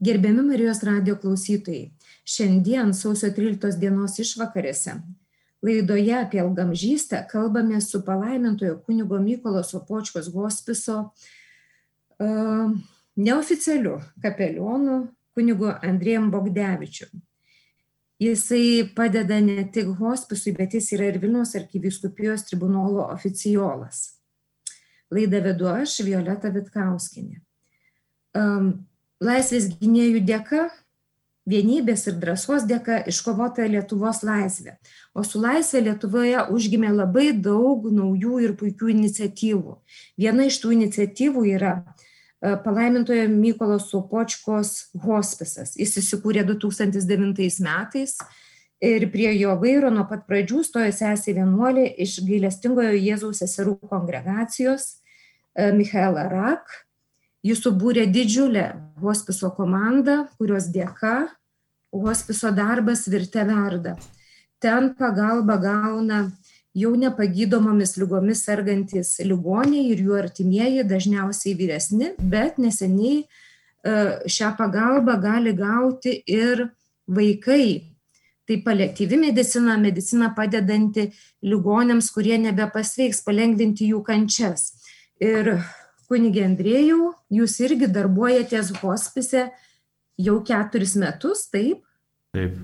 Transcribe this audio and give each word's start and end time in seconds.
Gerbiami 0.00 0.42
Marijos 0.44 0.82
radio 0.84 1.16
klausytojai, 1.16 1.90
šiandien 2.24 2.92
sausio 2.94 3.30
13 3.32 3.78
dienos 3.80 4.18
išvakarėse 4.20 4.98
laidoje 5.66 6.14
apie 6.14 6.40
ilgamžystę 6.40 7.26
kalbame 7.30 7.80
su 7.80 8.04
palaimintojo 8.04 8.78
kunigo 8.86 9.18
Mykolo 9.18 9.62
Sopočkos 9.64 10.32
hospiso 10.34 10.98
uh, 12.18 12.70
neoficialiu 13.16 14.00
kapelionu 14.22 15.06
kunigu 15.34 15.72
Andrėjom 15.82 16.30
Bogdevičiu. 16.30 17.08
Jisai 18.20 18.88
padeda 18.96 19.40
ne 19.44 19.66
tik 19.72 19.90
hospisui, 19.98 20.54
bet 20.56 20.74
jis 20.74 20.92
yra 20.96 21.10
ir 21.10 21.18
Vilniaus 21.20 21.52
arkiviskupijos 21.58 22.46
tribunolo 22.48 23.04
oficiolas. 23.12 24.16
Laidą 25.12 25.42
vedu 25.44 25.68
aš, 25.68 25.98
Violeta 26.06 26.48
Vitkauskinė. 26.54 27.42
Um, 28.36 28.70
laisvės 29.22 29.70
gynėjų 29.80 30.22
dėka, 30.26 30.66
vienybės 31.46 32.06
ir 32.10 32.18
drąsos 32.20 32.66
dėka 32.66 32.98
iškovota 33.08 33.66
Lietuvos 33.70 34.22
laisvė. 34.26 34.76
O 35.14 35.22
su 35.24 35.40
laisvė 35.40 35.84
Lietuvoje 35.86 36.42
užgimė 36.52 36.90
labai 36.92 37.30
daug 37.32 37.86
naujų 37.92 38.40
ir 38.44 38.56
puikių 38.58 38.90
iniciatyvų. 38.96 39.76
Viena 40.18 40.48
iš 40.50 40.58
tų 40.62 40.74
iniciatyvų 40.76 41.44
yra 41.54 41.76
e, 41.78 42.56
palaimintojo 42.64 43.28
Mykolo 43.30 43.78
Sopočkos 43.82 44.90
hospisas. 45.06 45.76
Jis 45.78 45.96
įsikūrė 46.02 46.44
2009 46.50 47.62
metais 47.64 48.18
ir 48.82 49.06
prie 49.14 49.30
jo 49.38 49.54
vairo 49.62 49.92
nuo 49.94 50.04
pat 50.10 50.26
pradžių 50.28 50.64
stojo 50.66 50.90
sesė 50.92 51.38
vienuolė 51.38 51.86
iš 52.04 52.18
gailestingojo 52.26 52.98
Jėzaus 52.98 53.40
seserų 53.44 53.78
kongregacijos 53.86 54.96
e, 55.54 55.70
Michaela 55.78 56.26
Rak 56.28 56.82
Jis 57.46 57.60
subūrė 57.62 58.06
didžiulę 58.10 58.66
hospiso 59.02 59.52
komandą, 59.54 60.24
kurios 60.38 60.66
dėka 60.74 61.28
hospiso 61.94 62.50
darbas 62.50 63.06
virte 63.12 63.44
verda. 63.46 63.94
Ten 64.58 64.94
pagalba 64.98 65.58
gauna 65.60 66.20
jau 66.76 66.92
nepagydomomis 66.98 67.96
lygomis 68.00 68.42
sergantis 68.48 69.14
ligoniai 69.24 69.92
ir 69.92 70.02
jų 70.04 70.16
artimieji, 70.20 70.84
dažniausiai 70.88 71.54
vyresni, 71.56 72.12
bet 72.18 72.58
neseniai 72.60 73.22
e, 73.22 73.26
šią 74.28 74.52
pagalbą 74.58 75.16
gali 75.22 75.54
gauti 75.56 76.18
ir 76.26 76.66
vaikai. 77.06 77.92
Tai 78.46 78.60
paliatyvi 78.62 79.18
medicina, 79.18 79.74
medicina 79.80 80.30
padedanti 80.34 81.08
ligonėms, 81.42 82.12
kurie 82.14 82.36
nebepasveiks, 82.42 83.24
palengvinti 83.26 83.88
jų 83.90 84.04
kančias. 84.06 84.70
Ir 85.18 85.56
kunigė 86.08 86.46
Andrėjau, 86.46 87.12
jūs 87.32 87.58
irgi 87.64 87.88
darbuojatės 87.92 88.72
hospise 88.80 89.48
jau 90.18 90.38
keturis 90.46 90.96
metus, 91.00 91.46
taip? 91.52 91.82
Taip. 92.36 92.56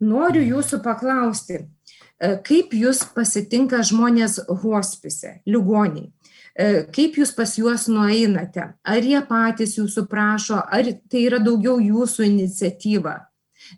Noriu 0.00 0.40
jūsų 0.40 0.80
paklausti, 0.84 1.60
e, 1.60 2.36
kaip 2.46 2.72
jūs 2.72 3.02
pasitinka 3.14 3.82
žmonės 3.84 4.38
hospise, 4.62 5.40
ligoniai? 5.44 6.08
E, 6.56 6.84
kaip 6.92 7.18
jūs 7.20 7.34
pas 7.36 7.52
juos 7.58 7.86
nueinate? 7.88 8.70
Ar 8.82 9.06
jie 9.06 9.20
patys 9.28 9.76
jūsų 9.78 10.06
prašo, 10.10 10.58
ar 10.60 10.88
tai 11.10 11.26
yra 11.28 11.38
daugiau 11.42 11.78
jūsų 11.80 12.26
iniciatyva? 12.26 13.18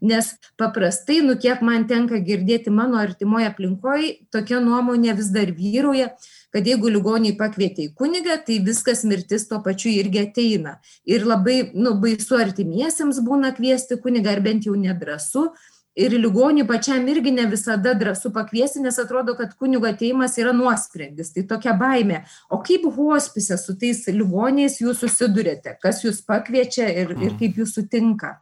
Nes 0.00 0.30
paprastai, 0.56 1.20
nu 1.26 1.34
kiek 1.36 1.60
man 1.66 1.84
tenka 1.90 2.20
girdėti 2.22 2.70
mano 2.70 3.00
artimoje 3.02 3.50
aplinkoje, 3.50 4.12
tokia 4.32 4.60
nuomonė 4.62 5.16
vis 5.18 5.28
dar 5.34 5.50
vyrauja, 5.52 6.12
kad 6.52 6.68
jeigu 6.68 6.90
ligonį 6.92 7.34
pakvietė 7.40 7.88
į 7.88 7.92
kunigą, 7.98 8.36
tai 8.46 8.60
viskas 8.64 9.06
mirtis 9.08 9.48
tuo 9.48 9.62
pačiu 9.64 9.92
irgi 9.92 10.26
ateina. 10.26 10.78
Ir 11.08 11.26
labai, 11.28 11.72
nu, 11.74 11.96
baisu 12.02 12.38
artimiesiems 12.40 13.22
būna 13.24 13.54
kviesti 13.56 13.98
kunigą, 14.02 14.36
ar 14.36 14.44
bent 14.44 14.68
jau 14.68 14.76
nedrasu. 14.78 15.48
Ir 15.92 16.14
ligonį 16.16 16.64
pačiam 16.64 17.04
irgi 17.12 17.34
ne 17.36 17.44
visada 17.50 17.92
drąsu 17.96 18.30
pakviesti, 18.32 18.80
nes 18.80 18.96
atrodo, 19.00 19.34
kad 19.36 19.52
kunigo 19.60 19.84
ateimas 19.88 20.38
yra 20.40 20.54
nuosprendis. 20.56 21.34
Tai 21.34 21.44
tokia 21.50 21.74
baime. 21.76 22.22
O 22.48 22.62
kaip 22.64 22.86
hospise 22.96 23.58
su 23.60 23.76
tais 23.76 24.06
ligoniais 24.08 24.78
jūs 24.80 25.04
susidurėte? 25.04 25.76
Kas 25.84 26.00
jūs 26.06 26.22
pakviečia 26.24 26.88
ir, 26.88 27.12
ir 27.20 27.36
kaip 27.40 27.60
jūs 27.60 27.76
sutinka? 27.76 28.38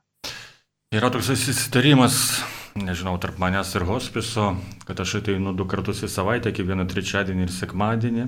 Yra 0.94 1.10
toks 1.10 1.32
susitarimas 1.34 2.22
nežinau, 2.78 3.16
tarp 3.18 3.38
manęs 3.42 3.74
ir 3.74 3.84
hospiso, 3.88 4.54
kad 4.86 5.00
aš 5.00 5.20
ateinu 5.20 5.54
du 5.56 5.66
kartus 5.68 6.02
į 6.06 6.10
savaitę, 6.10 6.52
kiekvieną 6.54 6.86
trečiadienį 6.90 7.46
ir 7.46 7.54
sekmadienį. 7.54 8.26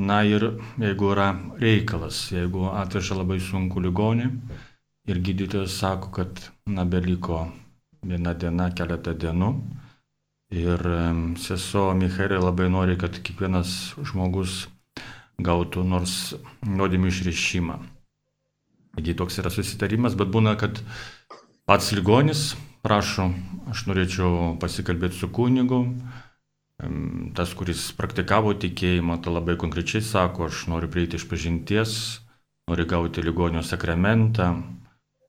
Na 0.00 0.20
ir 0.24 0.46
jeigu 0.78 1.10
yra 1.12 1.32
reikalas, 1.60 2.28
jeigu 2.32 2.68
atveža 2.70 3.18
labai 3.18 3.40
sunku 3.42 3.82
ligonį 3.82 4.28
ir 5.10 5.18
gydytojas 5.26 5.74
sako, 5.82 6.12
kad 6.14 6.42
na 6.66 6.84
beliko 6.86 7.48
viena 8.06 8.34
diena, 8.34 8.70
keletą 8.70 9.16
dienų. 9.18 9.50
Ir 10.50 10.82
sesuo 11.38 11.90
Michaelė 11.94 12.40
labai 12.42 12.70
nori, 12.70 12.96
kad 12.98 13.18
kiekvienas 13.22 13.94
žmogus 14.02 14.64
gautų 15.40 15.84
nors 15.86 16.34
nuodėmių 16.66 17.10
išrišimą. 17.10 17.76
Taigi 18.96 19.14
toks 19.18 19.38
yra 19.42 19.52
susitarimas, 19.54 20.16
bet 20.18 20.30
būna, 20.34 20.56
kad 20.58 20.80
pats 21.70 21.92
ligonis 21.94 22.50
prašo, 22.84 23.30
aš 23.70 23.84
norėčiau 23.88 24.56
pasikalbėti 24.60 25.20
su 25.20 25.28
kunigu. 25.32 25.84
Tas, 27.36 27.52
kuris 27.52 27.90
praktikavo 27.96 28.54
tikėjimą, 28.56 29.18
tai 29.20 29.34
labai 29.34 29.58
konkrečiai 29.60 30.00
sako, 30.04 30.48
aš 30.48 30.64
noriu 30.72 30.88
prieiti 30.92 31.18
iš 31.20 31.26
pažinties, 31.28 31.96
noriu 32.70 32.86
gauti 32.88 33.24
ligonio 33.24 33.60
sakramentą. 33.66 34.54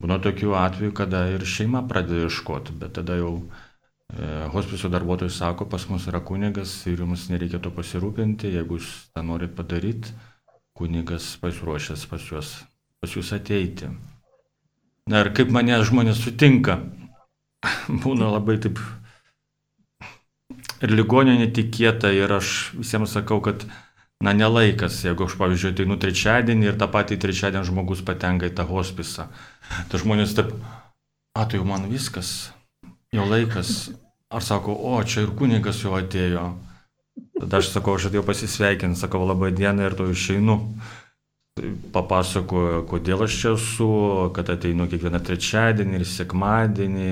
Būna 0.01 0.17
tokių 0.23 0.56
atvejų, 0.57 0.94
kada 0.97 1.25
ir 1.34 1.44
šeima 1.45 1.84
pradeda 1.90 2.25
ieškoti, 2.25 2.73
bet 2.79 2.95
tada 2.97 3.19
jau 3.19 3.34
e, 3.38 4.47
hospiso 4.53 4.90
darbuotojai 4.90 5.34
sako, 5.35 5.67
pas 5.69 5.84
mus 5.91 6.07
yra 6.09 6.23
kunigas 6.25 6.72
ir 6.90 7.03
jums 7.03 7.28
nereikia 7.29 7.59
to 7.61 7.69
pasirūpinti, 7.75 8.50
jeigu 8.56 8.79
jūs 8.79 8.90
tą 9.13 9.22
norit 9.28 9.53
padaryti, 9.59 10.16
kunigas 10.73 11.35
pasiruošęs 11.44 12.07
pas 12.09 12.31
juos, 12.31 12.56
pas 13.03 13.13
jūs 13.13 13.29
ateiti. 13.38 13.91
Na 15.11 15.22
ir 15.22 15.34
kaip 15.38 15.53
mane 15.53 15.78
žmonės 15.85 16.23
sutinka, 16.23 16.79
būna 18.03 18.31
labai 18.33 18.57
taip 18.61 18.79
ir 20.81 20.94
ligonio 20.94 21.38
netikėta 21.38 22.11
ir 22.16 22.31
aš 22.33 22.72
visiems 22.77 23.13
sakau, 23.16 23.39
kad 23.44 23.66
na 24.22 24.33
nelaikas, 24.38 25.01
jeigu 25.05 25.25
aš 25.27 25.38
pavyzdžiui 25.39 25.73
ateinu 25.73 25.97
trečiadienį 26.01 26.69
ir 26.69 26.79
tą 26.81 26.88
patį 26.94 27.17
trečiadienį 27.22 27.69
žmogus 27.69 28.03
patenka 28.05 28.49
į 28.49 28.55
tą 28.57 28.67
hospisą. 28.69 29.27
Tai 29.89 30.01
žmonės 30.01 30.35
taip, 30.38 30.53
a 31.38 31.45
tai 31.45 31.61
jau 31.61 31.67
man 31.69 31.88
viskas, 31.89 32.51
jau 33.13 33.27
laikas. 33.29 33.91
Ar 34.31 34.43
sako, 34.45 34.78
o 34.88 34.95
čia 35.03 35.25
ir 35.25 35.33
kunigas 35.35 35.81
jau 35.83 35.97
atėjo. 35.97 36.45
Tada 37.41 37.59
aš 37.59 37.73
sakau, 37.73 37.97
aš 37.97 38.07
atėjau 38.07 38.23
pasisveikinti, 38.23 38.99
sakau 38.99 39.25
labai 39.25 39.49
dieną 39.51 39.89
ir 39.89 39.97
to 39.97 40.05
išeinu 40.07 40.55
papasakojo, 41.91 42.85
kodėl 42.88 43.25
aš 43.25 43.38
čia 43.41 43.50
esu, 43.57 43.88
kad 44.35 44.50
ateinu 44.53 44.88
kiekvieną 44.88 45.19
trečiadienį 45.19 46.00
ir 46.00 46.06
sekmadienį. 46.07 47.09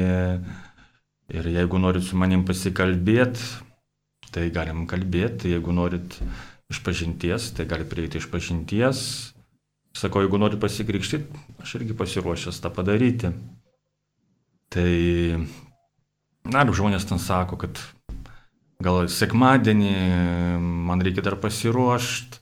Ir 1.29 1.49
jeigu 1.53 1.77
norit 1.77 2.07
su 2.07 2.17
manim 2.17 2.45
pasikalbėti, 2.47 3.43
tai 4.33 4.47
galim 4.55 4.87
kalbėti. 4.89 5.51
Jeigu 5.51 5.75
norit 5.75 6.15
iš 6.71 6.79
pažinties, 6.85 7.51
tai 7.57 7.67
gali 7.69 7.85
prieiti 7.85 8.21
iš 8.21 8.29
pažinties. 8.31 9.03
Sakau, 9.97 10.23
jeigu 10.23 10.39
norit 10.39 10.61
pasikrikštyti, 10.61 11.43
aš 11.59 11.75
irgi 11.81 11.97
pasiruošęs 11.99 12.63
tą 12.63 12.71
padaryti. 12.73 13.33
Tai, 14.71 14.91
na, 16.47 16.63
žmonės 16.63 17.09
ten 17.09 17.19
sako, 17.19 17.59
kad 17.59 17.81
gal 18.79 19.09
sekmadienį 19.11 19.95
man 20.87 21.03
reikia 21.03 21.25
dar 21.25 21.35
pasiruošti 21.41 22.38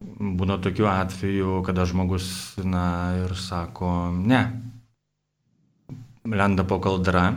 būna 0.00 0.58
tokių 0.64 0.86
atvejų, 0.88 1.60
kada 1.66 1.84
žmogus, 1.88 2.26
na 2.64 2.84
ir 3.20 3.34
sako, 3.36 4.10
ne, 4.16 4.40
lenda 6.24 6.64
po 6.64 6.80
kaldra. 6.82 7.34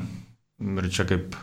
Ir 0.64 0.88
čia 0.94 1.06
kaip 1.10 1.36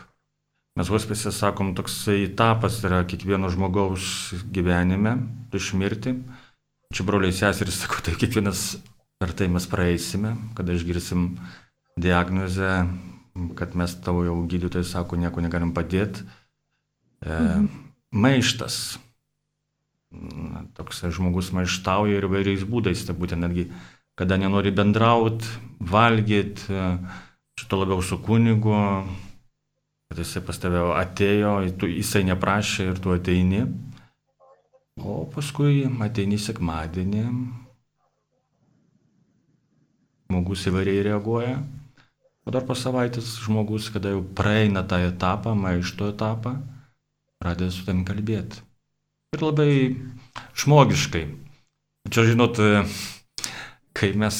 mes 0.79 0.89
hospise 0.89 1.33
sakom, 1.35 1.75
toksai 1.77 2.23
etapas 2.25 2.79
yra 2.87 3.03
kiekvieno 3.05 3.51
žmogaus 3.53 4.33
gyvenime, 4.53 5.17
išmirti. 5.53 6.15
Čia 6.91 7.05
broliai 7.07 7.35
seserys 7.35 7.83
sako, 7.83 8.01
tai 8.05 8.17
kiekvienas 8.19 8.81
per 9.21 9.35
tai 9.37 9.47
mes 9.51 9.67
praeisime, 9.69 10.33
kada 10.57 10.73
išgirsim 10.73 11.35
diagnozę, 12.01 12.71
kad 13.55 13.77
mes 13.77 13.93
tavo 14.01 14.25
jau 14.25 14.39
gydytojai 14.49 14.87
sako, 14.87 15.21
nieko 15.21 15.43
negalim 15.43 15.75
padėti. 15.75 16.25
E, 17.21 17.29
mhm. 17.29 17.69
Maištas 18.11 18.97
na, 20.11 20.65
toks 20.77 21.03
žmogus 21.15 21.51
maištauja 21.55 22.19
ir 22.19 22.27
vairiais 22.31 22.63
būdais, 22.67 23.05
tai 23.07 23.15
būtent 23.17 23.43
netgi, 23.43 23.67
kada 24.19 24.37
nenori 24.37 24.73
bendrauti, 24.75 25.47
valgyti, 25.79 26.79
šito 27.59 27.79
labiau 27.81 28.03
su 28.03 28.19
kunigu, 28.21 28.75
kad 30.11 30.19
jisai 30.19 30.43
pas 30.45 30.59
tave 30.59 30.83
atėjo, 30.99 31.55
jisai 31.87 32.25
neprašė 32.27 32.91
ir 32.91 33.01
tu 33.01 33.15
ateini, 33.15 33.63
o 34.99 35.23
paskui 35.31 35.85
ateini 36.03 36.39
sekmadienį. 36.39 37.25
žmogus 40.31 40.63
įvairiai 40.69 41.03
reaguoja. 41.09 41.57
O 42.47 42.51
dar 42.55 42.63
po 42.65 42.73
savaitės 42.73 43.35
žmogus, 43.43 43.89
kada 43.93 44.13
jau 44.13 44.21
praeina 44.23 44.81
tą 44.87 45.01
etapą, 45.03 45.51
maišto 45.59 46.07
etapą, 46.09 46.55
pradeda 47.41 47.69
su 47.75 47.83
tam 47.85 48.05
kalbėti. 48.07 48.63
Ir 49.31 49.45
labai 49.45 49.71
žmogiškai. 50.59 51.23
Čia, 52.11 52.25
žinot, 52.27 52.57
kai 53.95 54.11
mes 54.19 54.39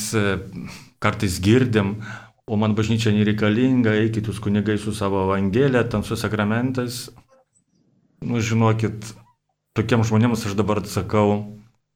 kartais 0.99 1.37
girdim, 1.39 1.95
o 2.43 2.57
man 2.59 2.75
bažnyčia 2.75 3.13
nereikalinga, 3.15 3.93
eikit 4.03 4.27
jūs 4.27 4.41
kunigai 4.43 4.75
su 4.81 4.91
savo 4.91 5.23
evangelija, 5.29 5.85
ten 5.87 6.03
su 6.03 6.17
sakramentais. 6.19 7.05
Nu, 8.21 8.41
žinokit, 8.43 9.13
tokiem 9.77 10.03
žmonėms 10.03 10.43
aš 10.49 10.57
dabar 10.59 10.81
sakau, 10.85 11.37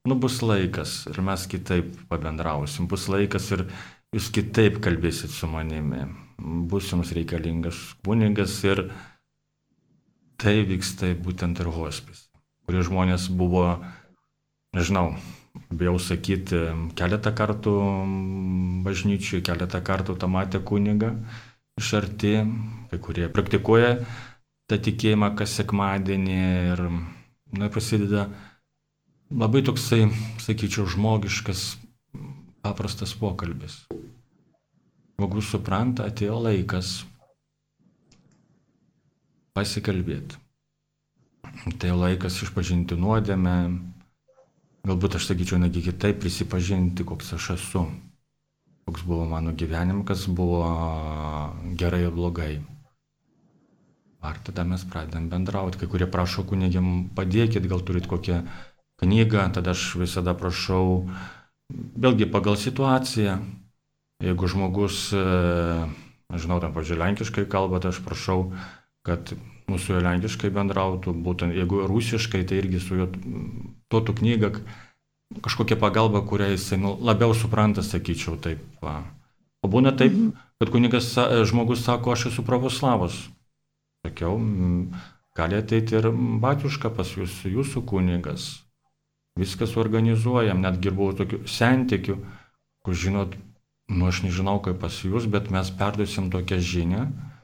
nu 0.08 0.16
bus 0.16 0.40
laikas 0.46 1.02
ir 1.12 1.20
mes 1.26 1.44
kitaip 1.52 1.92
pabendrausim, 2.10 2.88
bus 2.88 3.10
laikas 3.12 3.50
ir 3.52 3.66
jūs 4.16 4.30
kitaip 4.34 4.80
kalbėsit 4.86 5.34
su 5.36 5.50
manimi, 5.52 6.06
bus 6.72 6.88
jums 6.94 7.12
reikalingas 7.18 7.82
kunigas 8.06 8.56
ir 8.64 8.86
tai 10.42 10.62
vyksta 10.68 11.12
būtent 11.20 11.60
ir 11.62 11.70
hospis, 11.76 12.30
kurie 12.66 12.84
žmonės 12.86 13.30
buvo, 13.30 13.66
nežinau, 14.76 15.16
bijau 15.72 15.98
sakyti, 16.02 16.62
keletą 16.98 17.32
kartų 17.36 17.76
bažnyčiui, 18.86 19.44
keletą 19.46 19.82
kartų 19.86 20.18
tą 20.20 20.30
matė 20.32 20.62
kunigą 20.66 21.14
iš 21.80 21.94
arti, 22.00 22.38
kai 22.92 23.00
kurie 23.04 23.30
praktikuoja 23.32 23.98
tą 24.70 24.80
tikėjimą 24.82 25.34
kas 25.38 25.56
sekmadienį 25.60 26.38
ir 26.74 26.84
na, 27.56 27.70
prasideda 27.70 28.30
labai 29.30 29.62
toksai, 29.66 30.06
sakyčiau, 30.42 30.88
žmogiškas, 30.90 31.66
paprastas 32.66 33.14
pokalbis. 33.20 33.84
Žmogus 35.16 35.52
supranta, 35.54 36.08
atėjo 36.10 36.40
laikas 36.48 36.98
pasikalbėti. 39.56 40.45
Tai 41.56 41.92
laikas 41.96 42.36
išpažinti 42.44 42.98
nuodėmę, 43.00 43.56
galbūt 44.86 45.18
aš 45.18 45.30
sakyčiau, 45.32 45.60
negi 45.62 45.84
kitaip 45.86 46.20
prisipažinti, 46.22 47.06
koks 47.08 47.32
aš 47.38 47.50
esu, 47.56 47.86
koks 48.86 49.06
buvo 49.08 49.26
mano 49.30 49.54
gyvenimas, 49.56 50.06
kas 50.10 50.26
buvo 50.28 50.62
gerai 51.80 52.04
ir 52.06 52.14
blogai. 52.14 52.54
Ar 54.26 54.38
tada 54.46 54.66
mes 54.68 54.84
pradedam 54.90 55.30
bendrauti, 55.32 55.80
kai 55.80 55.90
kurie 55.90 56.10
prašo 56.12 56.44
kunigiam 56.50 57.08
padėkit, 57.18 57.66
gal 57.70 57.82
turit 57.86 58.10
kokią 58.10 58.42
knygą, 59.02 59.48
tada 59.56 59.74
aš 59.76 59.96
visada 60.02 60.36
prašau, 60.38 61.06
vėlgi 61.72 62.28
pagal 62.34 62.58
situaciją, 62.60 63.40
jeigu 64.26 64.50
žmogus, 64.52 65.08
žinau, 65.14 66.60
tam 66.62 66.74
pažiūrėjau, 66.76 67.04
lenkiškai 67.04 67.46
kalba, 67.52 67.82
tai 67.84 67.94
aš 67.94 68.02
prašau, 68.06 68.50
kad 69.06 69.36
mūsų 69.72 70.02
lenkiškai 70.06 70.52
bendrautų, 70.54 71.14
būtent 71.26 71.56
jeigu 71.58 71.86
rusiškai, 71.90 72.44
tai 72.48 72.62
irgi 72.62 72.82
su 72.82 73.00
juo 73.00 73.08
duotų 73.92 74.18
knygą, 74.20 74.52
kažkokia 75.46 75.78
pagalba, 75.82 76.22
kurią 76.22 76.52
jisai 76.54 76.80
nu, 76.82 76.94
labiau 77.02 77.34
supranta, 77.34 77.84
sakyčiau 77.86 78.38
taip. 78.42 78.62
Va. 78.84 79.02
O 79.66 79.72
būna 79.72 79.96
taip, 79.98 80.14
mhm. 80.14 80.36
kad 80.62 80.74
kunigas, 80.74 81.10
žmogus 81.50 81.86
sako, 81.86 82.14
aš 82.14 82.30
esu 82.32 82.46
pravoslavas. 82.46 83.18
Sakiau, 84.06 84.38
gali 85.36 85.58
ateiti 85.58 85.98
ir 85.98 86.12
batiuška 86.14 86.94
pas 86.94 87.16
jūs, 87.18 87.42
jūsų 87.50 87.82
kunigas. 87.90 88.52
Viskas 89.36 89.74
organizuojam, 89.82 90.62
netgi 90.64 90.94
buvau 90.96 91.18
tokių 91.18 91.42
sentikių, 91.50 92.20
kur 92.86 92.96
žinot, 92.96 93.34
nu 93.92 94.06
aš 94.08 94.22
nežinau 94.24 94.62
kaip 94.64 94.78
pas 94.80 95.02
jūs, 95.04 95.26
bet 95.28 95.50
mes 95.52 95.74
perduosim 95.76 96.30
tokią 96.32 96.62
žinią 96.62 97.08
E, 97.10 97.35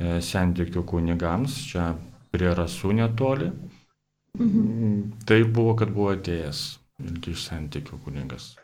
sentikių 0.00 0.82
kunigams, 0.86 1.56
čia 1.70 1.92
prie 2.34 2.50
rasų 2.54 2.92
netoli. 2.98 3.50
Mhm. 4.38 5.24
Tai 5.26 5.38
buvo, 5.44 5.76
kad 5.78 5.92
buvo 5.94 6.14
atėjęs 6.16 6.62
iš 7.30 7.48
sentikių 7.48 7.98
kunigas. 8.04 8.54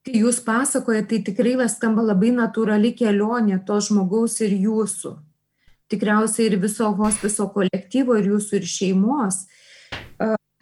Kai 0.00 0.22
jūs 0.22 0.38
pasakojate, 0.40 1.08
tai 1.10 1.18
tikrai 1.26 1.68
skamba 1.68 2.02
labai 2.02 2.30
natūrali 2.32 2.94
kelionė 2.96 3.60
to 3.66 3.76
žmogaus 3.84 4.40
ir 4.40 4.54
jūsų. 4.56 5.18
Tikriausiai 5.92 6.46
ir 6.48 6.56
viso 6.62 6.88
hospiso 6.96 7.48
kolektyvo, 7.52 8.16
ir 8.16 8.30
jūsų, 8.32 8.60
ir 8.60 8.68
šeimos 8.70 9.42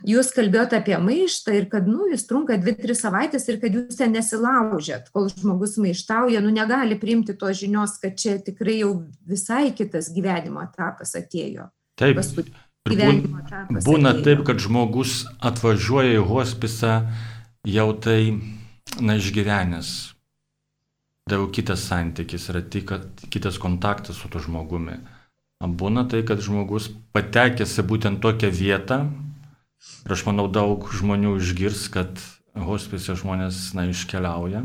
jūs 0.08 0.30
kalbėjot 0.34 0.74
apie 0.78 0.96
maištą 1.02 1.54
ir 1.56 1.66
kad 1.72 1.88
nu 1.88 2.08
jis 2.10 2.24
trunka 2.28 2.56
dvi 2.60 2.74
tris 2.78 3.02
savaites 3.04 3.44
ir 3.48 3.58
kad 3.62 3.74
jūs 3.74 3.98
ten 3.98 4.14
nesilaužėt 4.16 5.10
kol 5.14 5.28
žmogus 5.32 5.76
maištauja 5.82 6.42
nu 6.44 6.52
negali 6.54 6.98
priimti 7.00 7.36
tos 7.38 7.60
žinios 7.60 7.98
kad 8.02 8.16
čia 8.20 8.38
tikrai 8.44 8.80
jau 8.80 8.92
visai 9.28 9.68
kitas 9.76 10.12
gyvenimo 10.14 10.62
etapas 10.64 11.14
atėjo. 11.18 11.68
Taip 11.98 12.20
gyvenimo 12.88 13.42
etapas 13.42 13.84
būna 13.84 14.14
atėjo. 14.14 14.24
taip 14.30 14.46
kad 14.48 14.62
žmogus 14.64 15.18
atvažiuoja 15.44 16.16
į 16.16 16.24
hospisą 16.30 16.94
jau 17.68 17.90
tai 17.92 18.38
na 19.00 19.18
išgyvenęs. 19.20 19.92
Jau 21.28 21.44
kitas 21.52 21.84
santykis 21.84 22.48
yra 22.48 22.62
tik 22.64 22.94
kitas 23.28 23.60
kontaktas 23.60 24.16
su 24.16 24.30
tuo 24.32 24.40
žmogumi. 24.40 24.96
Būna 25.58 26.06
tai 26.08 26.22
kad 26.22 26.40
žmogus 26.40 26.86
patekęs 27.12 27.74
į 27.82 27.84
būtent 27.90 28.22
tokią 28.24 28.48
vietą 28.54 29.02
Ir 30.06 30.14
aš 30.14 30.24
manau, 30.26 30.48
daug 30.50 30.88
žmonių 30.94 31.36
išgirs, 31.38 31.86
kad 31.94 32.20
hospise 32.58 33.14
žmonės, 33.18 33.72
na, 33.76 33.86
iškeliauja. 33.92 34.64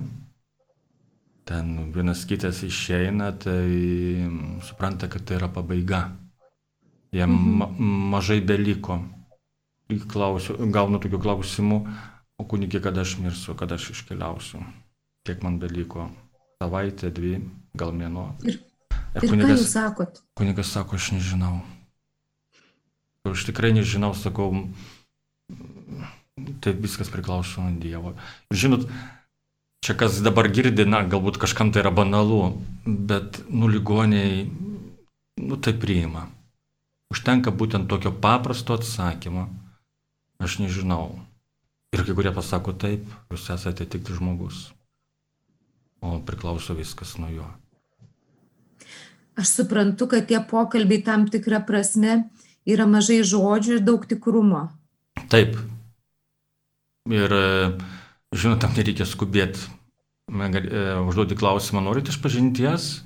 Ten 1.44 1.92
vienas 1.92 2.24
kitas 2.25 2.62
išeina, 2.63 3.33
tai 3.36 3.68
supranta, 4.63 5.10
kad 5.12 5.25
tai 5.27 5.38
yra 5.42 5.50
pabaiga. 5.51 6.06
Jam 7.13 7.33
mhm. 7.36 7.57
ma 7.60 7.68
mažai 8.15 8.39
beliko. 8.42 9.01
Klausiu, 10.10 10.56
gaunu 10.74 10.98
tokių 11.04 11.19
klausimų, 11.21 11.77
o 12.39 12.45
kunigė, 12.50 12.80
kada 12.81 13.04
aš 13.04 13.18
mirsiu, 13.21 13.54
kada 13.60 13.77
aš 13.77 13.92
iškeliausiu. 13.94 14.63
Kiek 15.27 15.44
man 15.45 15.60
beliko? 15.62 16.07
Savaitė, 16.63 17.12
dvi, 17.13 17.36
gal 17.77 17.94
mėnuo. 17.94 18.31
Ir, 18.48 18.57
ir 19.19 19.27
kunigas, 19.27 19.44
ką 19.44 19.60
jūs 19.60 19.69
sakot? 19.75 20.24
Kunigas 20.39 20.71
sako, 20.74 20.98
aš 20.98 21.12
nežinau. 21.18 21.60
Aš 23.30 23.45
tikrai 23.51 23.74
nežinau, 23.75 24.13
sakau, 24.18 24.50
Tai 26.63 26.74
viskas 26.81 27.12
priklauso 27.13 27.62
nuo 27.62 27.80
Dievo. 27.80 28.15
Ir 28.50 28.57
žinot, 28.57 28.88
čia 29.85 29.94
kas 30.00 30.18
dabar 30.25 30.50
girdi, 30.50 30.85
na, 30.89 31.03
galbūt 31.06 31.38
kažkam 31.41 31.74
tai 31.74 31.83
yra 31.83 31.91
banalu, 31.94 32.55
bet, 32.86 33.43
nu, 33.50 33.69
ligoniai, 33.69 34.48
nu, 35.43 35.60
tai 35.60 35.75
priima. 35.77 36.25
Užtenka 37.13 37.53
būtent 37.53 37.86
tokio 37.91 38.13
paprasto 38.15 38.74
atsakymo. 38.79 39.46
Aš 40.41 40.57
nežinau. 40.63 41.19
Ir 41.93 42.01
kai 42.01 42.15
kurie 42.17 42.31
pasako 42.34 42.74
taip, 42.74 43.05
jūs 43.29 43.51
esate 43.53 43.86
tik 43.86 44.10
žmogus. 44.10 44.72
O 46.01 46.17
priklauso 46.25 46.74
viskas 46.75 47.13
nuo 47.22 47.29
jo. 47.29 47.46
Aš 49.38 49.53
suprantu, 49.60 50.07
kad 50.10 50.25
tie 50.29 50.41
pokalbiai 50.41 51.03
tam 51.05 51.27
tikrą 51.29 51.62
prasme 51.67 52.24
yra 52.69 52.89
mažai 52.89 53.22
žodžių 53.25 53.77
ir 53.77 53.86
daug 53.86 54.03
tikrumo. 54.10 54.65
Taip. 55.29 55.55
Ir, 57.12 57.33
e, 57.36 57.72
žinot, 58.31 58.62
tam 58.63 58.75
nereikia 58.77 59.07
skubėti. 59.07 59.67
E, 60.31 60.83
užduoti 61.03 61.36
klausimą, 61.36 61.81
norit 61.83 62.07
išpažinties, 62.07 63.03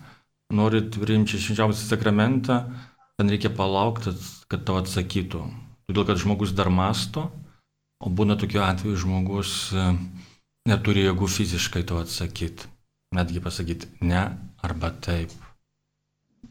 norit 0.53 0.93
priimti 1.01 1.39
švenčiausią 1.41 1.89
sakramentą, 1.89 2.59
ten 3.17 3.31
reikia 3.33 3.49
palaukti, 3.49 4.13
kad 4.47 4.67
tau 4.67 4.77
atsakytų. 4.77 5.41
Todėl, 5.89 6.05
kad 6.05 6.21
žmogus 6.21 6.53
dar 6.53 6.69
masto, 6.69 7.31
o 7.97 8.11
būna 8.13 8.37
tokiu 8.37 8.61
atveju 8.61 9.01
žmogus 9.01 9.73
e, 9.73 9.89
neturi 10.69 11.07
jėgų 11.07 11.29
fiziškai 11.31 11.83
to 11.89 11.97
atsakyti. 12.03 12.69
Netgi 13.17 13.41
pasakyti 13.41 13.89
ne 14.05 14.27
arba 14.61 14.91
taip. 14.91 15.33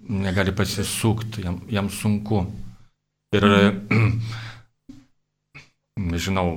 Negali 0.09 0.55
pasisukti, 0.57 1.45
jam, 1.47 1.61
jam 1.71 1.91
sunku. 1.93 2.43
Ir 3.37 3.47
nežinau, 5.97 6.53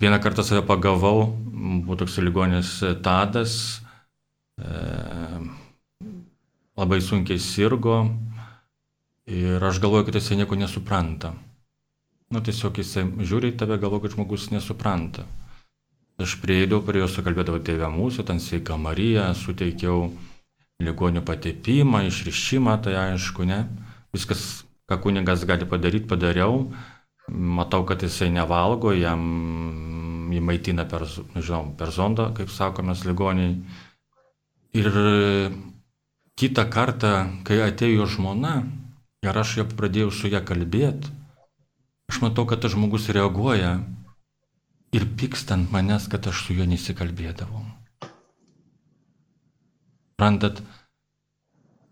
vieną 0.00 0.18
kartą 0.20 0.42
save 0.42 0.62
pagavau, 0.66 1.36
buvo 1.82 1.96
toks 1.96 2.18
ligonis 2.18 2.80
Tadas, 3.02 3.82
e, 4.58 4.64
labai 6.76 7.00
sunkiai 7.00 7.38
sirgo 7.38 8.08
ir 9.26 9.64
aš 9.64 9.80
galvoju, 9.82 10.06
kad 10.06 10.14
jisai 10.14 10.40
nieko 10.40 10.56
nesupranta. 10.56 11.34
Nu, 12.30 12.40
tiesiog 12.40 12.78
jisai 12.78 13.04
žiūri 13.26 13.52
į 13.52 13.58
tave, 13.58 13.78
galvoju, 13.82 14.06
kad 14.06 14.14
žmogus 14.14 14.50
nesupranta. 14.54 15.26
Aš 16.20 16.36
prieidau 16.42 16.82
prie 16.84 17.00
jo, 17.02 17.08
sukalbėdavau 17.08 17.62
tėvę 17.64 17.88
mūsų, 17.90 18.24
ten 18.28 18.40
sveika 18.40 18.76
Marija, 18.76 19.30
suteikiau 19.34 20.10
ligonių 20.80 21.22
patepimą, 21.26 22.04
išrišimą, 22.08 22.76
tai 22.84 22.96
aišku, 23.00 23.44
ne. 23.48 23.64
Viskas, 24.14 24.64
ką 24.88 25.00
kuningas 25.02 25.44
gali 25.48 25.68
padaryti, 25.68 26.08
padariau 26.08 26.68
matau, 27.30 27.84
kad 27.86 28.02
jisai 28.02 28.30
nevalgo, 28.34 28.92
jam 28.96 29.22
jį 30.30 30.42
maitina 30.44 30.86
per, 30.88 31.06
nežinau, 31.34 31.72
per 31.78 31.92
zondą, 31.94 32.30
kaip 32.36 32.50
sakomės 32.52 33.04
ligoniai. 33.06 33.56
Ir 34.78 34.90
kitą 36.38 36.66
kartą, 36.70 37.14
kai 37.46 37.60
atėjo 37.66 38.06
žmona 38.10 38.60
ir 39.26 39.40
aš 39.42 39.58
jau 39.60 39.66
pradėjau 39.76 40.12
su 40.14 40.30
ją 40.32 40.42
kalbėti, 40.46 41.10
aš 42.10 42.20
matau, 42.24 42.46
kad 42.48 42.62
tas 42.62 42.74
žmogus 42.74 43.10
reaguoja 43.12 43.80
ir 44.96 45.06
pykstant 45.18 45.70
manęs, 45.74 46.08
kad 46.10 46.26
aš 46.30 46.46
su 46.46 46.56
juo 46.56 46.66
nesikalbėdavau. 46.70 47.64
Randat, 50.20 50.60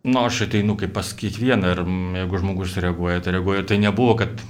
nu 0.05 0.23
aš 0.23 0.45
ateinu 0.47 0.77
kaip 0.79 0.95
pas 0.97 1.11
kiekvieną 1.17 1.75
ir 1.75 1.83
jeigu 2.21 2.41
žmogus 2.43 2.77
reaguoja, 2.81 3.23
tai 3.25 3.37
reaguoja, 3.39 3.67
tai 3.67 3.79
nebuvo, 3.83 4.17
kad 4.21 4.43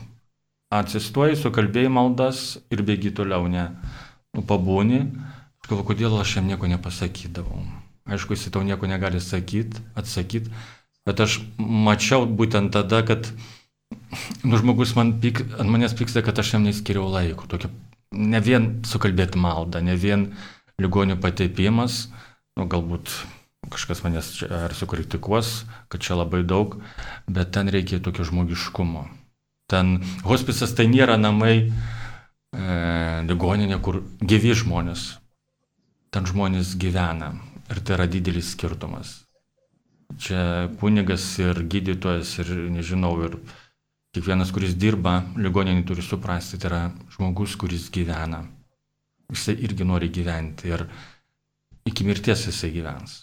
atsistoji, 0.75 1.39
sukalbėjai 1.41 1.91
maldas 1.93 2.59
ir 2.73 2.85
bėgi 2.87 3.13
toliau, 3.17 3.49
ne. 3.51 3.71
Nu, 4.37 4.45
pabūni, 4.45 5.05
aš 5.63 5.71
galvoju, 5.71 5.87
kodėl 5.91 6.19
aš 6.21 6.39
jam 6.39 6.49
nieko 6.51 6.69
nepasakydavau. 6.71 7.63
Aišku, 8.09 8.37
jis 8.37 8.49
tau 8.53 8.65
nieko 8.65 8.89
negali 8.89 9.21
sakyti, 9.21 9.83
atsakyti, 9.99 10.53
bet 11.09 11.21
aš 11.21 11.41
mačiau 11.59 12.25
būtent 12.29 12.73
tada, 12.73 13.03
kad 13.05 13.29
nu, 14.45 14.57
žmogus 14.61 14.95
man 14.97 15.17
pyk, 15.21 15.43
ant 15.61 15.73
manęs 15.73 15.97
pyksta, 15.97 16.25
kad 16.25 16.39
aš 16.41 16.55
jam 16.57 16.65
neskiriau 16.69 17.09
laiko. 17.13 17.49
Tokia, 17.49 17.73
ne 18.17 18.41
vien 18.45 18.71
sukalbėti 18.89 19.41
maldą, 19.41 19.85
ne 19.85 19.97
vien 19.97 20.31
ligonių 20.81 21.19
pateipimas, 21.21 22.07
nu, 22.57 22.69
galbūt 22.69 23.13
kažkas 23.69 24.05
manęs 24.05 24.33
čia 24.39 24.49
ar 24.69 24.77
sukritikuos, 24.77 25.63
kad 25.93 26.05
čia 26.05 26.17
labai 26.17 26.45
daug, 26.49 26.79
bet 27.29 27.53
ten 27.57 27.69
reikia 27.73 28.01
tokio 28.01 28.25
žmogiškumo. 28.29 29.09
Ten 29.69 29.99
hospisas 30.25 30.73
tai 30.73 30.87
nėra 30.89 31.19
namai, 31.21 31.69
e, 31.69 32.77
ligoninė, 33.29 33.77
kur 33.85 34.01
gyvi 34.25 34.55
žmonės. 34.57 35.19
Ten 36.09 36.25
žmonės 36.25 36.73
gyvena 36.81 37.35
ir 37.69 37.81
tai 37.85 37.99
yra 37.99 38.07
didelis 38.09 38.55
skirtumas. 38.55 39.19
Čia 40.17 40.71
kunigas 40.81 41.25
ir 41.43 41.61
gydytojas 41.69 42.31
ir 42.41 42.55
nežinau, 42.73 43.13
ir 43.27 43.37
kiekvienas, 44.17 44.55
kuris 44.57 44.73
dirba, 44.81 45.21
ligoninį 45.37 45.85
turi 45.85 46.05
suprasti, 46.05 46.57
tai 46.57 46.71
yra 46.71 46.83
žmogus, 47.13 47.59
kuris 47.61 47.91
gyvena. 47.93 48.47
Jisai 49.29 49.59
irgi 49.69 49.85
nori 49.85 50.09
gyventi 50.09 50.73
ir 50.73 50.87
iki 51.85 52.09
mirties 52.09 52.47
jisai 52.49 52.73
gyvens. 52.73 53.21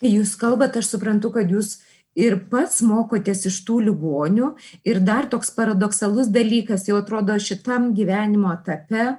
Kai 0.00 0.14
jūs 0.14 0.32
kalbate, 0.40 0.80
aš 0.80 0.94
suprantu, 0.94 1.28
kad 1.34 1.50
jūs 1.52 1.74
ir 2.18 2.36
pats 2.50 2.80
mokotės 2.86 3.46
iš 3.50 3.60
tų 3.66 3.80
ligonių 3.88 4.52
ir 4.88 5.02
dar 5.04 5.28
toks 5.30 5.52
paradoksalus 5.54 6.30
dalykas, 6.32 6.88
jau 6.88 6.98
atrodo 7.00 7.36
šitam 7.38 7.92
gyvenimo 7.94 8.52
etape, 8.54 9.12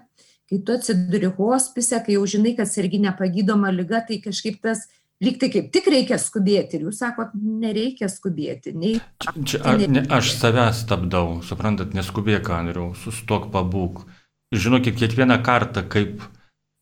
kai 0.51 0.59
tu 0.65 0.75
atsiduri 0.75 1.31
hospise, 1.37 2.01
kai 2.03 2.17
jau 2.17 2.25
žinai, 2.27 2.55
kad 2.57 2.67
sergi 2.67 2.99
nepagydoma 3.03 3.71
lyga, 3.71 4.03
tai 4.07 4.19
kažkaip 4.23 4.59
tas 4.63 4.87
lyg 5.21 5.37
tai 5.39 5.51
kaip 5.53 5.69
tik 5.73 5.87
reikia 5.93 6.17
skubėti 6.19 6.77
ir 6.77 6.87
jūs 6.87 6.99
sakot, 7.03 7.35
nereikia 7.35 8.09
skubėti. 8.11 8.73
Nei, 8.75 8.95
čia, 9.21 9.35
čia, 9.45 9.61
a, 9.63 9.75
ne, 9.79 10.03
aš 10.09 10.33
savęs 10.39 10.83
stabdau, 10.85 11.39
suprantat, 11.45 11.93
neskubėk, 11.97 12.49
Andriu, 12.57 12.91
sustok 12.99 13.51
pabūk. 13.53 14.03
Žinokit, 14.51 14.97
kiekvieną 14.99 15.37
kartą, 15.45 15.85
kaip 15.87 16.25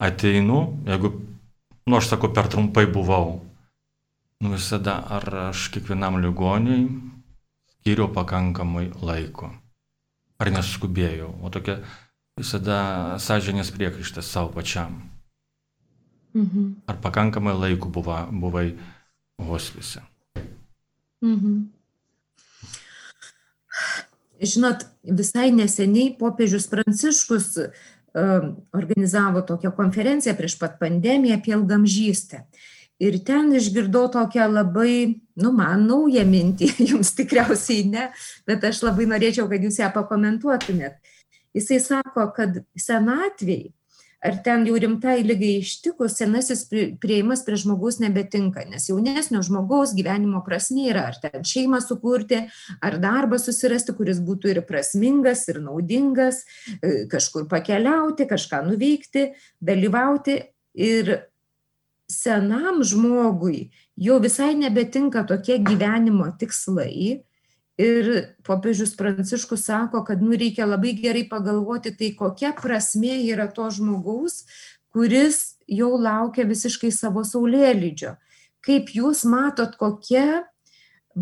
ateinu, 0.01 0.63
jeigu, 0.87 1.11
nu 1.85 1.99
aš 1.99 2.09
sakau, 2.15 2.31
per 2.33 2.49
trumpai 2.49 2.87
buvau, 2.89 3.41
nu 4.39 4.49
visada 4.55 5.03
ar 5.09 5.35
aš 5.49 5.67
kiekvienam 5.73 6.21
ligoniui 6.23 6.87
skiriau 7.79 8.07
pakankamai 8.13 8.89
laiko. 9.01 9.51
Ar 10.39 10.51
neskubėjau. 10.53 11.33
O 11.43 11.51
tokia 11.51 11.79
visada 12.39 13.17
sąžinės 13.19 13.73
priekaištas 13.75 14.29
savo 14.31 14.53
pačiam. 14.55 15.01
Mhm. 16.33 16.85
Ar 16.87 17.01
pakankamai 17.03 17.55
laiko 17.57 17.89
buvo, 17.89 18.15
buvai 18.31 18.77
hospise. 19.43 20.05
Mhm. 21.21 21.59
Žinot, 24.39 24.85
visai 25.03 25.49
neseniai 25.51 26.13
popiežius 26.15 26.69
Pranciškus 26.71 27.57
uh, 27.59 28.45
organizavo 28.71 29.41
tokią 29.43 29.73
konferenciją 29.75 30.37
prieš 30.37 30.55
pat 30.61 30.77
pandemiją 30.79 31.35
apie 31.35 31.51
ilgamžystę 31.57 32.45
ir 32.99 33.17
ten 33.25 33.53
išgirdau 33.55 34.09
tokią 34.11 34.49
labai, 34.51 35.21
nu, 35.39 35.53
man 35.55 35.87
naują 35.87 36.25
mintį, 36.27 36.69
jums 36.91 37.15
tikriausiai 37.17 37.87
ne, 37.89 38.09
bet 38.49 38.65
aš 38.67 38.83
labai 38.87 39.07
norėčiau, 39.09 39.47
kad 39.51 39.63
jūs 39.63 39.81
ją 39.81 39.89
pakomentuotumėt. 39.95 40.99
Jisai 41.57 41.79
sako, 41.81 42.27
kad 42.35 42.59
senatviai, 42.77 43.71
ar 44.19 44.35
ten 44.43 44.65
jau 44.67 44.75
rimtai 44.77 45.21
lygai 45.23 45.55
ištikus, 45.61 46.17
senasis 46.19 46.65
prieimas 47.01 47.41
prie 47.47 47.57
žmogaus 47.57 48.01
nebetinka, 48.03 48.65
nes 48.67 48.89
jaunesnio 48.91 49.41
žmogaus 49.47 49.95
gyvenimo 49.97 50.43
prasme 50.45 50.89
yra 50.91 51.07
ar 51.09 51.17
ten 51.23 51.47
šeimą 51.47 51.79
sukurti, 51.81 52.43
ar 52.83 52.99
darbą 53.01 53.39
susirasti, 53.41 53.95
kuris 53.97 54.19
būtų 54.27 54.53
ir 54.53 54.61
prasmingas, 54.67 55.47
ir 55.49 55.61
naudingas, 55.63 56.43
e, 56.77 57.07
kažkur 57.09 57.47
pakeliauti, 57.49 58.27
kažką 58.29 58.65
nuveikti, 58.67 59.29
dalyvauti. 59.63 60.41
Ir 60.79 61.28
senam 62.09 62.83
žmogui 62.83 63.69
jau 63.97 64.19
visai 64.19 64.55
nebetinka 64.57 65.23
tokie 65.29 65.59
gyvenimo 65.61 66.27
tikslai. 66.39 67.23
Ir 67.79 68.07
popiežius 68.43 68.91
Pranciškus 68.99 69.61
sako, 69.69 70.01
kad 70.03 70.19
nu 70.19 70.35
reikia 70.35 70.65
labai 70.67 70.91
gerai 70.99 71.23
pagalvoti, 71.29 71.93
tai 71.95 72.09
kokia 72.17 72.51
prasme 72.57 73.21
yra 73.23 73.45
to 73.47 73.69
žmogaus, 73.71 74.41
kuris 74.91 75.55
jau 75.63 75.93
laukia 75.95 76.43
visiškai 76.49 76.91
savo 76.91 77.23
saulėlydžio. 77.23 78.17
Kaip 78.65 78.91
jūs 78.91 79.23
matot, 79.23 79.77
kokia 79.79 80.43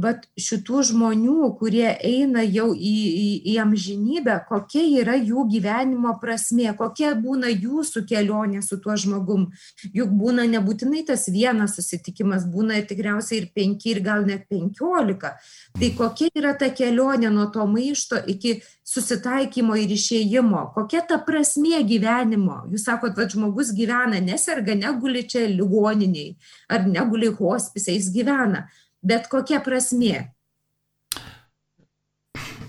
vat 0.01 0.25
šitų 0.39 0.82
žmonių, 0.92 1.50
kurie 1.60 1.88
eina 2.06 2.44
jau 2.46 2.70
į, 2.74 2.94
į, 3.08 3.27
į 3.51 3.56
amžinybę, 3.63 4.38
kokia 4.50 4.84
yra 5.01 5.18
jų 5.18 5.46
gyvenimo 5.51 6.13
prasmė, 6.22 6.70
kokia 6.77 7.13
būna 7.18 7.51
jūsų 7.51 8.04
kelionė 8.10 8.62
su 8.66 8.80
tuo 8.84 8.96
žmogum. 9.00 9.48
Juk 9.96 10.13
būna 10.20 10.48
nebūtinai 10.51 11.04
tas 11.08 11.27
vienas 11.34 11.77
susitikimas, 11.77 12.48
būna 12.51 12.80
tikriausiai 12.88 13.42
ir 13.42 13.50
penki, 13.56 13.96
ir 13.96 14.01
gal 14.06 14.25
net 14.27 14.48
penkiolika. 14.51 15.36
Tai 15.77 15.92
kokia 15.98 16.32
yra 16.38 16.56
ta 16.58 16.72
kelionė 16.74 17.32
nuo 17.34 17.50
to 17.54 17.66
maišto 17.70 18.22
iki 18.30 18.58
susitaikymo 18.88 19.75
ir 19.82 19.92
išėjimo, 19.98 20.70
kokia 20.75 21.04
ta 21.08 21.20
prasmė 21.24 21.82
gyvenimo. 21.88 22.63
Jūs 22.72 22.88
sakot, 22.88 23.18
kad 23.18 23.34
žmogus 23.34 23.74
gyvena, 23.75 24.22
neserga, 24.24 24.77
neguli 24.77 25.25
čia 25.27 25.48
ligoniniai 25.51 26.36
ar 26.72 26.88
neguli 26.88 27.32
hospise, 27.34 27.96
jis 27.98 28.12
gyvena 28.16 28.68
bet 29.04 29.30
kokia 29.32 29.62
prasmė? 29.63 30.30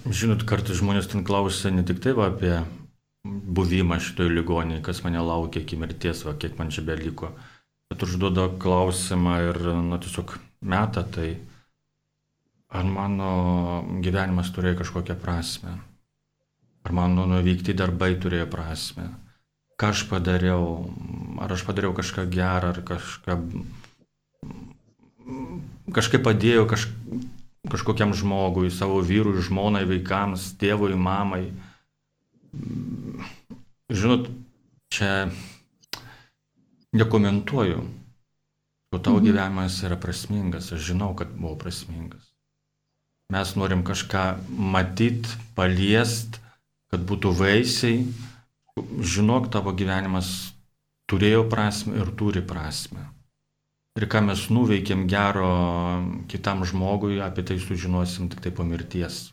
Žinot, 0.09 0.45
kartais 0.49 0.79
žmonės 0.81 1.11
ten 1.13 1.25
klausia 1.27 1.71
ne 1.75 1.85
tik 1.85 2.01
tai 2.01 2.15
va, 2.17 2.31
apie 2.33 2.63
buvimą 3.29 3.99
šitoje 4.01 4.33
ligonėje, 4.33 4.83
kas 4.87 5.03
mane 5.05 5.21
laukia 5.21 5.61
iki 5.61 5.77
mirties, 5.81 6.25
va, 6.25 6.33
kiek 6.39 6.57
man 6.61 6.73
čia 6.73 6.85
beliko, 6.87 7.33
bet 7.91 8.05
užduoda 8.07 8.49
klausimą 8.63 9.37
ir, 9.51 9.61
na, 9.85 9.99
tiesiog 10.01 10.37
metą 10.65 11.05
tai, 11.13 11.31
ar 12.69 12.89
mano 12.89 13.31
gyvenimas 14.05 14.53
turėjo 14.55 14.81
kažkokią 14.83 15.17
prasme, 15.21 15.77
ar 16.85 16.97
mano 16.97 17.27
nuvykti 17.29 17.77
darbai 17.77 18.15
turėjo 18.21 18.49
prasme, 18.53 19.09
ką 19.81 19.93
aš 19.95 20.07
padariau, 20.11 20.87
ar 21.43 21.53
aš 21.53 21.65
padariau 21.69 21.93
kažką 21.97 22.29
gerą, 22.33 22.73
ar 22.73 22.81
kažką 22.93 23.39
kažkaip 25.95 26.25
padėjo 26.27 26.67
kaž, 26.69 26.87
kažkokiam 27.69 28.15
žmogui, 28.17 28.71
savo 28.73 29.01
vyrui, 29.05 29.43
žmonai, 29.45 29.85
vaikams, 29.89 30.53
tėvui, 30.61 30.95
mamai. 30.99 31.49
Žinot, 33.89 34.29
čia 34.93 35.29
nekomentuoju, 36.97 37.83
o 38.93 38.99
tavo 38.99 39.21
mhm. 39.21 39.27
gyvenimas 39.29 39.83
yra 39.85 39.99
prasmingas, 40.01 40.73
aš 40.73 40.91
žinau, 40.93 41.13
kad 41.19 41.33
buvo 41.37 41.57
prasmingas. 41.61 42.25
Mes 43.33 43.53
norim 43.61 43.85
kažką 43.85 44.39
matyti, 44.49 45.29
paliest, 45.57 46.41
kad 46.89 47.05
būtų 47.05 47.35
vaisiai. 47.37 48.07
Žinok, 48.79 49.51
tavo 49.53 49.75
gyvenimas 49.77 50.55
turėjo 51.11 51.45
prasme 51.51 51.99
ir 52.01 52.09
turi 52.17 52.41
prasme 52.41 53.05
ir 53.99 54.07
ką 54.11 54.23
mes 54.29 54.45
nuveikėm 54.53 55.09
gero 55.11 55.49
kitam 56.31 56.63
žmogui, 56.69 57.19
apie 57.25 57.45
tai 57.47 57.59
sužinosim 57.63 58.31
tik 58.33 58.45
tai 58.45 58.55
po 58.55 58.67
mirties. 58.67 59.29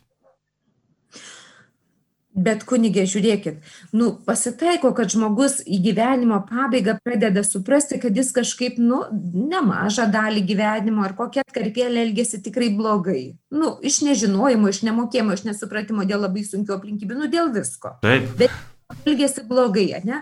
Bet 2.36 2.66
kunigė, 2.68 3.06
žiūrėkit, 3.08 3.62
nu, 3.96 4.10
pasitaiko, 4.26 4.90
kad 4.96 5.08
žmogus 5.08 5.62
į 5.64 5.78
gyvenimo 5.86 6.42
pabaigą 6.44 6.98
pradeda 7.00 7.40
suprasti, 7.46 7.96
kad 8.02 8.18
jis 8.18 8.28
kažkaip, 8.36 8.76
nu, 8.76 8.98
nemažą 9.32 10.04
dalį 10.12 10.42
gyvenimo 10.50 11.06
ar 11.06 11.14
kokią 11.16 11.46
atkarpėlę 11.46 12.02
elgesi 12.04 12.42
tikrai 12.44 12.68
blogai. 12.76 13.22
Nu, 13.48 13.70
iš 13.80 14.02
nežinojimo, 14.04 14.68
iš 14.68 14.82
nemokėjimo, 14.84 15.32
iš 15.32 15.46
nesupratimo 15.48 16.04
dėl 16.04 16.26
labai 16.26 16.44
sunkių 16.44 16.76
aplinkybių, 16.76 17.16
nu, 17.22 17.30
dėl 17.32 17.48
visko. 17.56 17.94
Taip. 18.04 18.28
Bet 18.36 19.08
elgesi 19.08 19.46
blogai, 19.48 19.88
ne? 20.04 20.20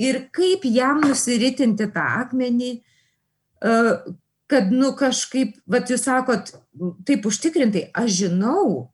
Ir 0.00 0.22
kaip 0.32 0.64
jam 0.64 1.04
nusiritinti 1.04 1.90
tą 1.92 2.06
akmenį, 2.22 2.72
e, 2.78 2.91
kad, 3.62 4.72
nu, 4.72 4.92
kažkaip, 4.98 5.56
va, 5.70 5.80
jūs 5.88 6.06
sakot, 6.08 6.52
taip 7.08 7.26
užtikrintai, 7.28 7.88
aš 7.96 8.18
žinau, 8.24 8.92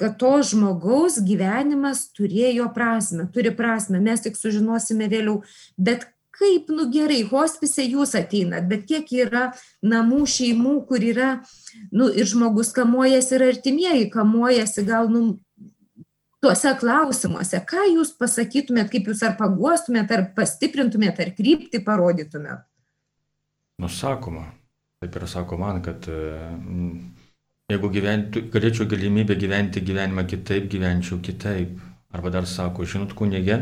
kad 0.00 0.18
to 0.20 0.32
žmogaus 0.44 1.20
gyvenimas 1.24 2.06
turėjo 2.16 2.68
prasme, 2.74 3.28
turi 3.32 3.52
prasme, 3.56 4.00
mes 4.02 4.24
tik 4.24 4.36
sužinosime 4.36 5.08
vėliau, 5.12 5.40
bet 5.78 6.04
kaip, 6.36 6.68
nu 6.68 6.88
gerai, 6.92 7.22
hospise 7.30 7.86
jūs 7.86 8.12
ateinat, 8.18 8.66
bet 8.68 8.84
kiek 8.90 9.08
yra 9.16 9.46
namų 9.80 10.26
šeimų, 10.28 10.74
kur 10.88 11.00
yra, 11.00 11.30
nu 11.96 12.10
ir 12.12 12.28
žmogus 12.28 12.74
kamuojasi 12.76 13.38
ir 13.38 13.46
artimieji 13.46 14.10
kamuojasi, 14.12 14.84
gal, 14.84 15.08
nu, 15.12 15.38
tuose 16.44 16.74
klausimuose, 16.78 17.62
ką 17.66 17.88
jūs 17.94 18.12
pasakytumėt, 18.20 18.90
kaip 18.92 19.08
jūs 19.08 19.24
ar 19.26 19.38
paguostumėt, 19.40 20.12
ar 20.12 20.28
pastiprintumėt, 20.36 21.22
ar 21.24 21.32
kryptį 21.38 21.80
parodytumėt? 21.86 22.66
Nusakoma, 23.82 24.46
taip 25.02 25.16
ir 25.18 25.28
sako 25.28 25.58
man, 25.60 25.82
kad 25.84 26.08
Jeigu 27.66 27.88
gyventų, 27.90 28.44
galėčiau 28.54 28.84
galimybę 28.86 29.34
gyventi 29.34 29.80
gyvenimą 29.82 30.22
kitaip, 30.30 30.68
gyvenčiau 30.70 31.16
kitaip. 31.18 31.80
Arba 32.14 32.30
dar 32.30 32.44
sako, 32.46 32.84
žinot, 32.86 33.10
kunigė, 33.18 33.56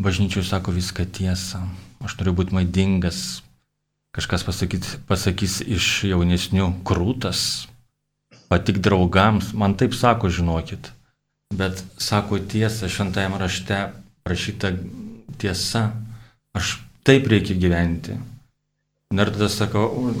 bažnyčiai 0.00 0.46
sako 0.48 0.72
viską 0.72 1.04
tiesą. 1.12 1.60
Aš 2.00 2.14
turiu 2.16 2.32
būti 2.38 2.56
madingas. 2.56 3.42
Kažkas 4.16 4.46
pasakys, 4.48 4.94
pasakys 5.10 5.58
iš 5.60 5.90
jaunesnių 6.08 6.70
krūtas, 6.88 7.68
patik 8.48 8.80
draugams, 8.80 9.52
man 9.52 9.76
taip 9.76 9.92
sako, 9.92 10.32
žinokit. 10.32 10.88
Bet 11.52 11.84
sako 12.00 12.40
tiesą, 12.40 12.88
šventajame 12.88 13.44
rašte 13.44 13.82
rašyta 14.24 14.72
tiesa, 15.36 15.90
aš 16.56 16.78
taip 17.04 17.28
reikia 17.28 17.60
gyventi. 17.60 18.16
Ir 19.08 19.32
tada 19.32 19.48
sakau, 19.48 20.12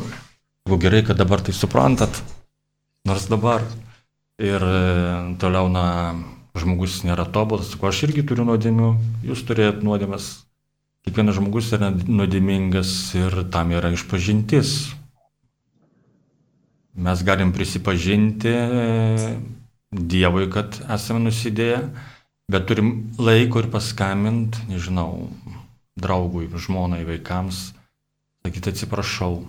gerai, 0.80 1.04
kad 1.04 1.18
dabar 1.20 1.42
tai 1.44 1.52
suprantat, 1.52 2.22
Nors 3.08 3.24
dabar 3.28 3.62
ir 4.38 4.60
e, 4.62 5.36
toliau, 5.40 5.70
na, 5.72 5.84
žmogus 6.58 7.00
nėra 7.06 7.24
tobulas, 7.32 7.70
ko 7.78 7.88
aš 7.88 8.02
irgi 8.08 8.24
turiu 8.26 8.44
nuodėmių, 8.48 8.88
jūs 9.30 9.44
turėjot 9.48 9.80
nuodėmės, 9.86 10.26
kiekvienas 11.06 11.38
žmogus 11.38 11.70
yra 11.76 11.88
nuodėmingas 11.94 12.92
ir 13.16 13.38
tam 13.54 13.72
yra 13.72 13.94
išpažintis. 13.94 14.74
Mes 16.98 17.22
galim 17.24 17.54
prisipažinti 17.54 18.52
e, 18.52 19.32
Dievui, 19.88 20.50
kad 20.52 20.74
esame 20.92 21.22
nusidėję, 21.30 21.78
bet 22.52 22.66
turim 22.68 22.90
laiko 23.16 23.62
ir 23.62 23.70
paskambinti, 23.72 24.66
nežinau, 24.68 25.30
draugui, 25.96 26.50
žmonai, 26.52 27.06
vaikams, 27.08 27.70
sakyti 28.46 28.72
atsiprašau. 28.72 29.40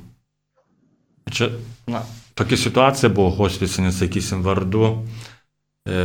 Čia, 1.30 1.50
na, 1.88 2.02
tokia 2.34 2.58
situacija 2.58 3.10
buvo 3.14 3.30
hospicinis, 3.38 4.00
sakysim, 4.02 4.42
vardu. 4.46 5.06
E, 5.86 6.00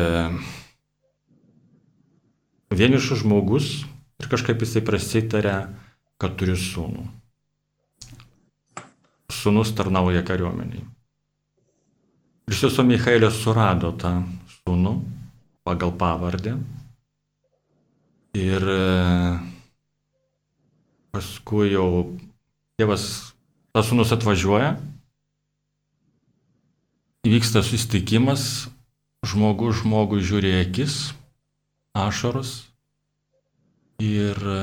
vienišas 2.74 3.22
žmogus 3.24 3.70
ir 4.20 4.28
kažkaip 4.30 4.60
jisai 4.64 4.84
prasitarė, 4.84 5.54
kad 6.20 6.36
turiu 6.38 6.56
sūnų. 6.60 7.06
Sūnus 9.32 9.72
tarnauja 9.76 10.22
kariuomeniai. 10.26 10.84
Ir 12.44 12.56
sesuo 12.58 12.84
Michaelė 12.84 13.30
surado 13.32 13.94
tą 13.96 14.18
sūnų 14.58 14.98
pagal 15.64 15.94
pavardę. 15.96 16.58
Ir 18.36 18.66
e, 18.68 18.84
paskui 21.14 21.70
jau 21.72 21.88
tėvas, 22.80 23.06
tas 23.74 23.86
sūnus 23.86 24.12
atvažiuoja 24.14 24.74
įvyksta 27.24 27.62
susitikimas, 27.64 28.68
žmogus 29.24 29.80
žmogui 29.80 30.20
žiūri 30.26 30.52
akis, 30.60 31.14
ašaros 31.96 32.56
ir 34.02 34.36
e, 34.36 34.60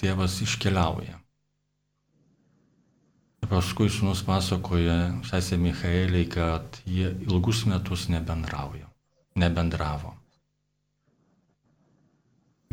tėvas 0.00 0.40
iškeliauja. 0.42 1.18
Paskui 3.50 3.88
sunus 3.90 4.20
pasakoja 4.22 4.96
sesė 5.26 5.56
Michaeliai, 5.58 6.26
kad 6.30 6.80
jie 6.86 7.08
ilgus 7.26 7.64
metus 7.66 8.06
nebendrauja, 8.12 8.86
nebendravo. 9.34 10.14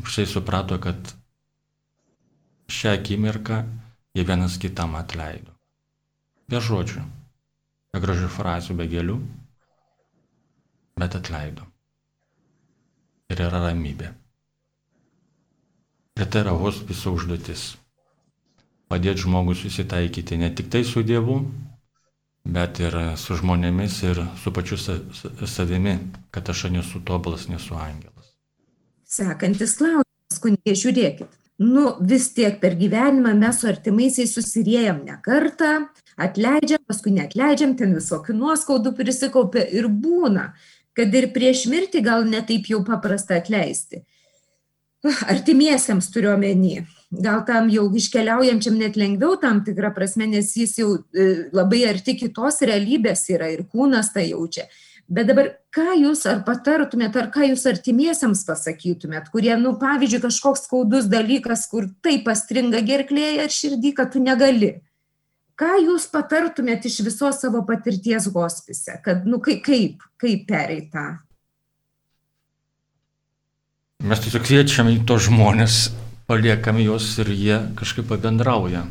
Štai 0.05 0.27
suprato, 0.29 0.77
kad 0.77 1.15
šią 2.69 2.93
akimirką 2.99 3.63
jie 4.17 4.25
vienas 4.25 4.57
kitam 4.57 4.97
atleido. 4.97 5.53
Be 6.49 6.57
žodžių 6.63 7.05
be 7.97 8.03
gražių 8.03 8.29
frazių, 8.29 8.77
be 8.77 8.87
gėlių, 8.91 9.17
bet 11.01 11.17
atleido. 11.17 11.65
Ir 13.33 13.41
yra 13.43 13.63
ramybė. 13.65 14.11
Ir 16.17 16.29
tai 16.31 16.43
yra 16.45 16.53
hospiso 16.57 17.13
užduotis. 17.17 17.75
Padėti 18.87 19.25
žmogui 19.25 19.57
susitaikyti 19.57 20.37
ne 20.39 20.49
tik 20.55 20.69
tai 20.71 20.83
su 20.87 21.03
Dievu, 21.03 21.41
bet 22.57 22.79
ir 22.79 22.95
su 23.19 23.35
žmonėmis 23.41 23.97
ir 24.07 24.21
su 24.39 24.53
pačiu 24.55 24.77
savimi, 24.79 25.97
kad 26.31 26.47
aš 26.53 26.69
nesu 26.71 27.03
tobulas, 27.03 27.49
nesu 27.51 27.75
angelas. 27.75 28.31
Sekantis 29.07 29.75
klausimas, 29.79 30.39
kunigė, 30.43 30.77
žiūrėkit. 30.79 31.35
Nu, 31.57 31.95
vis 32.05 32.29
tiek 32.37 32.59
per 32.61 32.75
gyvenimą 32.77 33.31
mes 33.33 33.61
su 33.61 33.67
artimaisiais 33.69 34.33
susiriejam 34.37 34.99
ne 35.05 35.15
kartą, 35.25 35.87
atleidžiam, 36.17 36.83
paskui 36.85 37.15
neatleidžiam, 37.15 37.73
ten 37.79 37.95
visokių 37.97 38.35
nuoskaudų 38.37 38.93
prisikaupia 38.97 39.63
ir 39.73 39.87
būna, 39.89 40.51
kad 40.97 41.13
ir 41.17 41.31
prieš 41.33 41.65
mirtį 41.71 42.03
gal 42.05 42.27
netaip 42.29 42.69
jau 42.69 42.83
paprasta 42.85 43.39
atleisti. 43.41 44.03
Artimiesiems 45.33 46.11
turiu 46.13 46.35
omeny. 46.35 46.83
Gal 47.23 47.41
tam 47.47 47.71
jau 47.73 47.87
iškeliaujančiam 47.95 48.77
net 48.77 48.97
lengviau 48.99 49.37
tam 49.41 49.63
tikrą 49.65 49.93
prasme, 49.95 50.27
nes 50.29 50.51
jis 50.57 50.75
jau 50.81 50.89
e, 51.15 51.49
labai 51.55 51.85
arti 51.89 52.17
kitos 52.19 52.59
realybės 52.67 53.23
yra 53.33 53.47
ir 53.53 53.63
kūnas 53.71 54.11
tai 54.13 54.27
jaučia. 54.33 54.67
Bet 55.07 55.29
dabar, 55.29 55.53
ką 55.71 55.93
jūs 56.01 56.25
ar 56.27 56.41
patartumėt, 56.43 57.15
ar 57.15 57.29
ką 57.31 57.45
jūs 57.47 57.63
artimiesiams 57.69 58.41
pasakytumėt, 58.47 59.29
kurie, 59.31 59.53
nu, 59.61 59.77
pavyzdžiui, 59.79 60.25
kažkoks 60.25 60.65
skaudus 60.67 61.07
dalykas, 61.07 61.63
kur 61.71 61.87
taip 62.03 62.25
pastringa 62.27 62.83
gerklėje 62.83 63.45
ar 63.45 63.55
širdį, 63.55 63.93
kad 63.95 64.11
tu 64.11 64.23
negali 64.23 64.73
ką 65.57 65.77
jūs 65.81 66.05
patartumėt 66.13 66.85
iš 66.85 67.01
visos 67.05 67.41
savo 67.41 67.63
patirties 67.67 68.29
hospise, 68.33 68.99
kad, 69.05 69.25
nu, 69.29 69.41
kaip, 69.43 69.63
kaip, 69.65 70.03
kaip 70.21 70.45
pereit 70.49 70.91
tą? 70.93 71.07
Mes 74.07 74.21
tiesiog 74.21 74.45
kviečiam 74.45 74.91
į 74.91 74.99
tos 75.09 75.25
žmonės, 75.25 75.79
paliekam 76.29 76.77
juos 76.83 77.09
ir 77.23 77.33
jie 77.33 77.57
kažkaip 77.79 78.05
pabendrauja. 78.11 78.85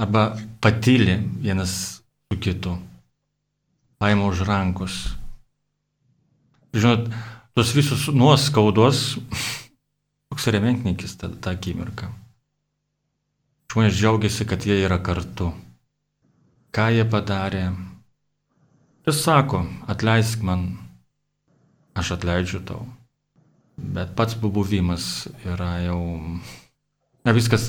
Arba 0.00 0.34
patylė 0.60 1.16
vienas 1.40 1.72
su 2.28 2.40
kitu. 2.40 2.76
Paima 4.00 4.24
už 4.32 4.46
rankos. 4.48 5.12
Žinot, 6.72 7.10
tos 7.52 7.74
visus 7.76 8.06
nuoskaudos, 8.08 9.18
toks 10.32 10.46
rementnikis 10.48 11.18
tą, 11.20 11.28
tą 11.36 11.52
akimirką. 11.52 12.08
Žmonės 13.70 13.98
džiaugiasi, 13.98 14.46
kad 14.48 14.64
jie 14.64 14.78
yra 14.86 14.96
kartu. 15.04 15.50
Ką 16.72 16.86
jie 16.94 17.04
padarė? 17.12 17.66
Jis 19.04 19.20
sako, 19.20 19.66
atleisk 19.90 20.40
man, 20.48 20.64
aš 21.92 22.14
atleidžiu 22.16 22.62
tau. 22.64 22.88
Bet 23.76 24.16
pats 24.16 24.32
buvimas 24.32 25.28
yra 25.44 25.74
jau, 25.84 26.00
na 27.20 27.36
viskas 27.36 27.68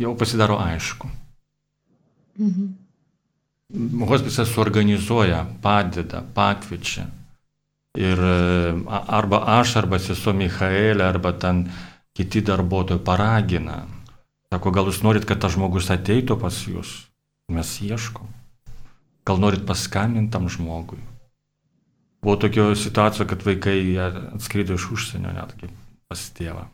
jau 0.00 0.12
pasidaro 0.12 0.60
aišku. 0.60 1.08
Mhm. 2.36 2.79
Hospisas 3.70 4.50
suorganizuoja, 4.50 5.44
padeda, 5.62 6.24
pakviečia. 6.34 7.06
Ir 7.98 8.18
arba 8.86 9.44
aš, 9.60 9.76
arba 9.82 9.98
sesuo 10.02 10.34
Michaelė, 10.34 11.04
arba 11.06 11.32
ten 11.38 11.64
kiti 12.14 12.42
darbuotojai 12.46 13.02
paragina 13.06 13.80
Sako, 14.50 14.72
gal 14.74 14.88
jūs 14.90 15.04
norit, 15.06 15.22
kad 15.30 15.38
tas 15.38 15.52
žmogus 15.54 15.92
ateitų 15.94 16.34
pas 16.42 16.56
jūs? 16.66 16.88
Mes 17.54 17.68
ieškom. 17.86 18.26
Gal 19.22 19.38
norit 19.38 19.62
paskambinti 19.66 20.32
tam 20.34 20.48
žmogui? 20.50 20.98
Buvo 22.18 22.34
tokio 22.42 22.64
situacijų, 22.74 23.28
kad 23.30 23.46
vaikai 23.46 23.76
atskrido 24.02 24.74
iš 24.74 24.88
užsienio 24.96 25.30
netgi 25.36 25.70
pas 26.10 26.24
tėvą. 26.34 26.66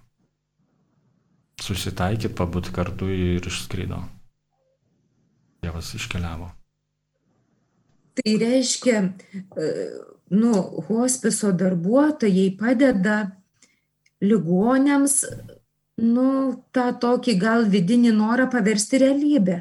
Susitaikyti, 1.60 2.32
pabūti 2.32 2.72
kartu 2.72 3.10
ir 3.12 3.44
išskrido. 3.44 4.00
Tėvas 5.60 5.92
iškeliavo. 6.00 6.48
Tai 8.16 8.36
reiškia, 8.40 9.02
e, 9.60 9.72
nu, 10.32 10.52
hospiso 10.88 11.52
darbuotojai 11.52 12.48
padeda 12.58 13.18
ligonėms, 14.24 15.16
nu, 16.02 16.28
tą 16.72 16.90
tokį 17.02 17.36
gal 17.40 17.66
vidinį 17.72 18.14
norą 18.16 18.48
paversti 18.52 19.00
realybę. 19.02 19.58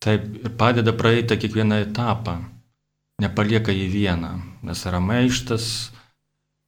Taip, 0.00 0.28
ir 0.40 0.52
padeda 0.56 0.94
praeiti 0.96 1.36
kiekvieną 1.36 1.82
etapą, 1.84 2.38
nepalieka 3.20 3.74
į 3.74 3.88
vieną, 3.92 4.30
nes 4.64 4.84
yra 4.88 5.00
maištas, 5.04 5.66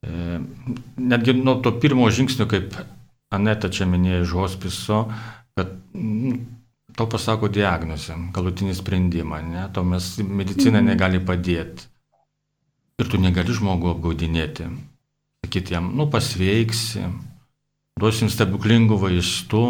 e, 0.05 0.41
netgi 0.99 1.37
nuo 1.39 1.61
to 1.65 1.73
pirmo 1.81 2.11
žingsnio, 2.11 2.49
kaip 2.51 2.77
Aneta 3.33 3.71
čia 3.73 3.87
minėjo 3.89 4.27
iš 4.27 4.35
hospiso, 4.37 4.99
kad 5.57 5.71
nu, 5.97 6.35
tau 6.97 7.09
pasako 7.11 7.49
diagnozę, 7.53 8.17
galutinį 8.35 8.77
sprendimą, 8.77 9.41
ne, 9.47 9.67
tau 9.75 9.85
mes 9.89 10.15
medicina 10.23 10.81
mhm. 10.81 10.93
negali 10.93 11.23
padėti. 11.25 11.89
Ir 13.01 13.09
tu 13.11 13.19
negali 13.19 13.55
žmogų 13.57 13.95
apgaudinėti. 13.97 14.69
Sakyti 15.43 15.75
jam, 15.75 15.89
nu 15.99 16.07
pasveiksi, 16.13 17.03
duosim 17.99 18.31
stebuklingų 18.31 18.99
vaistų, 19.01 19.65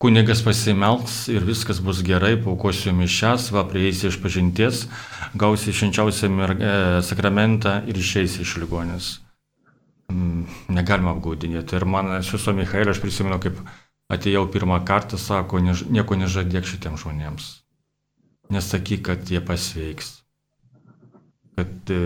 kunigas 0.00 0.44
pasimelks 0.44 1.16
ir 1.32 1.44
viskas 1.44 1.80
bus 1.84 2.04
gerai, 2.06 2.36
paukosiu 2.40 2.94
mišęs, 2.96 3.50
va 3.56 3.66
prieisi 3.68 4.08
iš 4.08 4.20
pažinties, 4.22 4.86
gausi 5.36 5.74
švenčiausią 5.76 6.30
e, 6.30 6.70
sakramentą 7.04 7.80
ir 7.90 7.98
išeisi 8.00 8.44
iš 8.46 8.56
ligonės. 8.62 9.10
Mm, 10.10 10.46
negalima 10.72 11.12
apgaudinėti. 11.14 11.76
Ir 11.76 11.86
man, 11.86 12.14
esu 12.18 12.54
Michailė, 12.56 12.94
aš 12.94 13.02
prisimenu, 13.02 13.38
kaip 13.42 13.60
atėjau 14.10 14.46
pirmą 14.50 14.80
kartą, 14.86 15.18
sako, 15.18 15.60
než, 15.62 15.84
nieko 15.86 16.18
nežadėk 16.18 16.66
šitiems 16.66 17.04
žmonėms. 17.04 17.50
Nesakyk, 18.50 19.04
kad 19.06 19.30
jie 19.30 19.40
pasveiks. 19.40 20.16
Kad 21.58 21.92
e, 21.94 22.00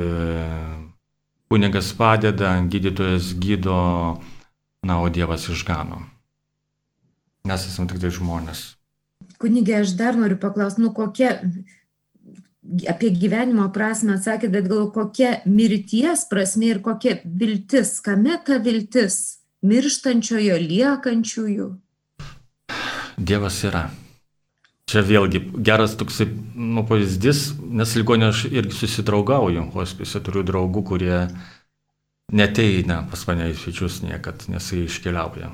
kunigas 1.48 1.92
padeda, 1.96 2.56
gydytojas 2.68 3.32
gydo, 3.40 3.78
na, 4.84 5.00
o 5.00 5.08
Dievas 5.08 5.48
išgano. 5.48 6.02
Mes 7.48 7.64
esame 7.68 7.88
tik 7.88 8.02
tai 8.02 8.12
žmonės. 8.12 8.74
Kunigė, 9.40 9.80
aš 9.82 9.96
dar 9.98 10.16
noriu 10.16 10.36
paklausti, 10.40 10.84
nu 10.84 10.92
kokia 10.96 11.38
apie 12.88 13.10
gyvenimo 13.12 13.66
prasme 13.72 14.16
atsakė, 14.16 14.48
bet 14.52 14.68
gal 14.70 14.88
kokia 14.92 15.38
mirties 15.48 16.24
prasme 16.30 16.70
ir 16.72 16.80
kokia 16.84 17.18
viltis, 17.24 17.98
kame 18.04 18.38
ta 18.44 18.60
viltis 18.64 19.40
mirštančiojo, 19.64 20.56
liekančiųjų? 20.60 21.68
Dievas 23.18 23.60
yra. 23.66 23.88
Čia 24.90 25.00
vėlgi 25.06 25.40
geras 25.64 25.94
toksai 25.96 26.26
nu, 26.28 26.84
pavyzdys, 26.84 27.54
nes 27.56 27.94
ligonė 27.96 28.28
aš 28.32 28.44
irgi 28.50 28.76
susidraugauju, 28.76 29.70
hospise 29.72 30.20
turiu 30.20 30.42
draugų, 30.44 30.82
kurie 30.90 31.18
neteina 32.32 33.00
pas 33.08 33.22
mane 33.30 33.48
į 33.52 33.56
svečius 33.58 34.02
niekad, 34.04 34.44
nes 34.52 34.68
jie 34.72 34.84
iškeliauja. 34.84 35.52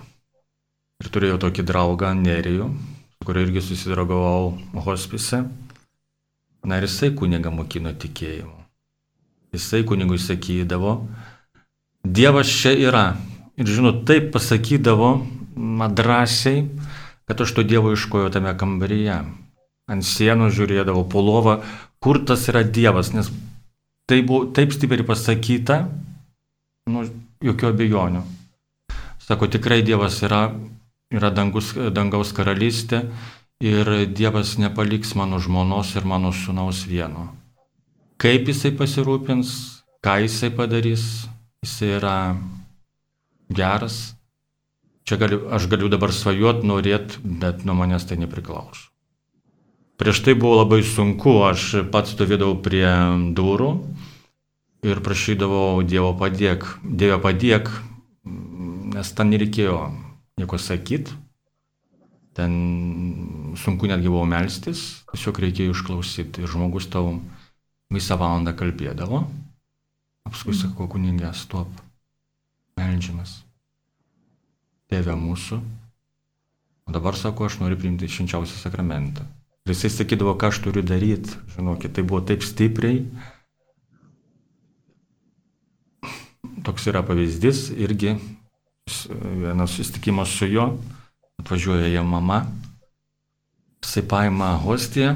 Ir 1.00 1.10
turėjau 1.14 1.38
tokį 1.46 1.64
draugą 1.68 2.10
Nerijų, 2.18 2.66
su 3.14 3.28
kuriuo 3.28 3.46
irgi 3.46 3.62
susidraugavau 3.64 4.82
hospise. 4.84 5.44
Na 6.66 6.76
ir 6.76 6.84
jisai 6.88 7.14
kunigą 7.16 7.52
mokino 7.54 7.92
tikėjimu. 7.96 8.56
Jisai 9.54 9.84
kunigui 9.88 10.18
sakydavo, 10.20 10.98
Dievas 12.04 12.48
čia 12.48 12.72
yra. 12.80 13.04
Ir 13.60 13.68
žinot, 13.68 14.06
taip 14.08 14.30
pasakydavo 14.32 15.10
man 15.56 15.94
drąsiai, 15.94 16.64
kad 17.30 17.40
aš 17.40 17.52
to 17.54 17.62
Dievo 17.62 17.92
iškojo 17.94 18.32
tame 18.34 18.50
kambaryje. 18.58 19.20
Ant 19.90 20.02
sienų 20.02 20.48
žiūrėdavau 20.50 21.04
po 21.06 21.22
lovą, 21.22 21.60
kur 22.02 22.18
tas 22.26 22.48
yra 22.50 22.64
Dievas, 22.66 23.12
nes 23.14 23.30
tai 24.10 24.18
buvo 24.26 24.48
taip 24.50 24.74
stipriai 24.74 25.06
pasakyta, 25.06 25.76
nu, 26.90 27.04
jokių 27.46 27.70
abejonių. 27.70 28.24
Sako, 29.22 29.46
tikrai 29.46 29.78
Dievas 29.86 30.18
yra, 30.26 30.42
yra 31.14 31.30
dangus, 31.30 31.70
dangaus 31.94 32.34
karalystė 32.34 33.04
ir 33.62 33.92
Dievas 34.10 34.56
nepaliks 34.58 35.14
mano 35.14 35.38
žmonos 35.38 35.94
ir 35.94 36.10
mano 36.10 36.34
sunaus 36.34 36.82
vieno. 36.90 37.28
Kaip 38.18 38.50
jisai 38.50 38.74
pasirūpins, 38.74 39.54
ką 40.02 40.18
jisai 40.26 40.50
padarys, 40.50 41.28
jisai 41.62 41.94
yra 42.00 42.16
geras. 43.54 44.16
Čia 45.10 45.16
galiu, 45.18 45.40
aš 45.50 45.64
galiu 45.66 45.88
dabar 45.90 46.12
svajot, 46.14 46.60
norėt, 46.62 47.16
bet 47.18 47.64
nuo 47.66 47.74
manęs 47.74 48.04
tai 48.06 48.14
nepriklauso. 48.14 48.92
Prieš 49.98 50.20
tai 50.22 50.36
buvo 50.38 50.60
labai 50.60 50.84
sunku, 50.86 51.32
aš 51.48 51.64
pats 51.90 52.14
stovėdavau 52.14 52.60
prie 52.62 52.86
durų 53.34 53.72
ir 54.86 55.02
prašydavau 55.02 55.82
Dievo 55.82 56.12
padėk, 56.14 56.68
Dievo 56.86 57.18
padėk, 57.26 57.72
nes 58.94 59.10
ten 59.18 59.34
nereikėjo 59.34 59.80
nieko 60.38 60.62
sakyti. 60.62 61.18
Ten 62.38 62.54
sunku 63.58 63.90
netgi 63.90 64.14
buvo 64.14 64.22
melstis, 64.30 65.02
tiesiog 65.10 65.42
reikėjo 65.42 65.74
išklausyti. 65.74 66.46
Ir 66.46 66.54
žmogus 66.54 66.86
tau 66.86 67.16
visą 67.90 68.14
valandą 68.14 68.54
kalbėdavo. 68.54 69.24
Paskui 70.30 70.54
mhm. 70.54 70.62
sakau, 70.62 70.86
kuningė, 70.86 71.34
stop, 71.34 71.82
melžiamas. 72.78 73.40
Tėve 74.90 75.14
mūsų. 75.14 75.60
O 76.90 76.94
dabar 76.94 77.14
sako, 77.18 77.46
aš 77.46 77.60
noriu 77.62 77.78
priimti 77.78 78.08
švenčiausią 78.10 78.58
sakramentą. 78.58 79.26
Ir 79.66 79.74
jisai 79.74 79.92
sakydavo, 79.94 80.34
ką 80.34 80.50
aš 80.50 80.58
turiu 80.64 80.82
daryti. 80.82 81.36
Žinokit, 81.54 81.94
tai 81.94 82.02
buvo 82.02 82.24
taip 82.26 82.42
stipriai. 82.42 83.04
Toks 86.66 86.88
yra 86.90 87.04
pavyzdys 87.06 87.68
irgi 87.78 88.16
vienas 89.40 89.70
susitikimas 89.70 90.28
su 90.28 90.46
juo, 90.46 90.78
atvažiuoja 91.38 91.86
jo 91.86 92.04
mama, 92.04 92.46
jisai 93.84 94.02
paima 94.08 94.50
hostiją 94.64 95.14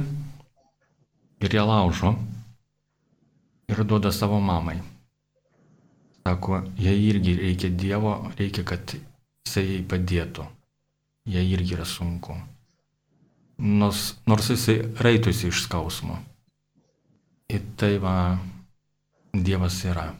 ir 1.40 1.54
ją 1.54 1.66
laužo 1.66 2.14
ir 3.68 3.84
duoda 3.84 4.12
savo 4.12 4.40
mamai. 4.40 4.78
Sako, 6.22 6.62
jai 6.78 6.96
irgi 7.08 7.34
reikia 7.36 7.70
Dievo, 7.70 8.14
reikia, 8.38 8.64
kad 8.64 8.94
jisai 9.44 9.64
jai 9.68 9.84
padėtų. 9.88 10.46
Jai 11.30 11.44
irgi 11.54 11.76
yra 11.76 11.84
sunku. 11.88 12.34
Nors, 13.58 14.14
nors 14.26 14.50
jisai 14.50 14.80
raitusi 15.00 15.48
iš 15.48 15.64
skausmo. 15.64 16.18
Ir 17.48 17.62
tai 17.76 17.96
va, 18.02 18.38
Dievas 19.34 19.80
yra. 19.84 20.12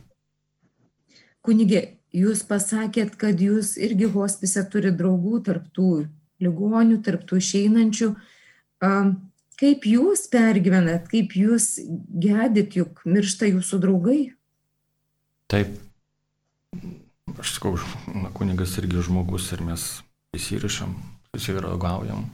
Kunigė, 1.44 1.98
jūs 2.14 2.44
pasakėt, 2.48 3.16
kad 3.20 3.40
jūs 3.40 3.76
irgi 3.76 4.08
hospise 4.10 4.64
turi 4.70 4.92
draugų 4.94 5.42
tarptų 5.48 5.90
ligonių, 6.44 7.00
tarptų 7.04 7.38
išeinančių. 7.42 8.10
Kaip 9.60 9.87
jūs 9.87 10.26
pergyvenat, 10.32 11.06
kaip 11.10 11.37
jūs 11.38 11.78
gedit, 12.10 12.74
juk 12.80 13.04
miršta 13.06 13.48
jūsų 13.52 13.80
draugai? 13.84 14.20
Taip, 15.52 15.76
aš 17.42 17.57
sakau, 17.57 17.75
na, 18.12 18.31
kunigas 18.37 18.77
irgi 18.81 19.03
žmogus 19.09 19.51
ir 19.57 19.64
mes 19.66 19.88
įsirišam, 20.37 20.94
susidraugaujam. 21.33 22.25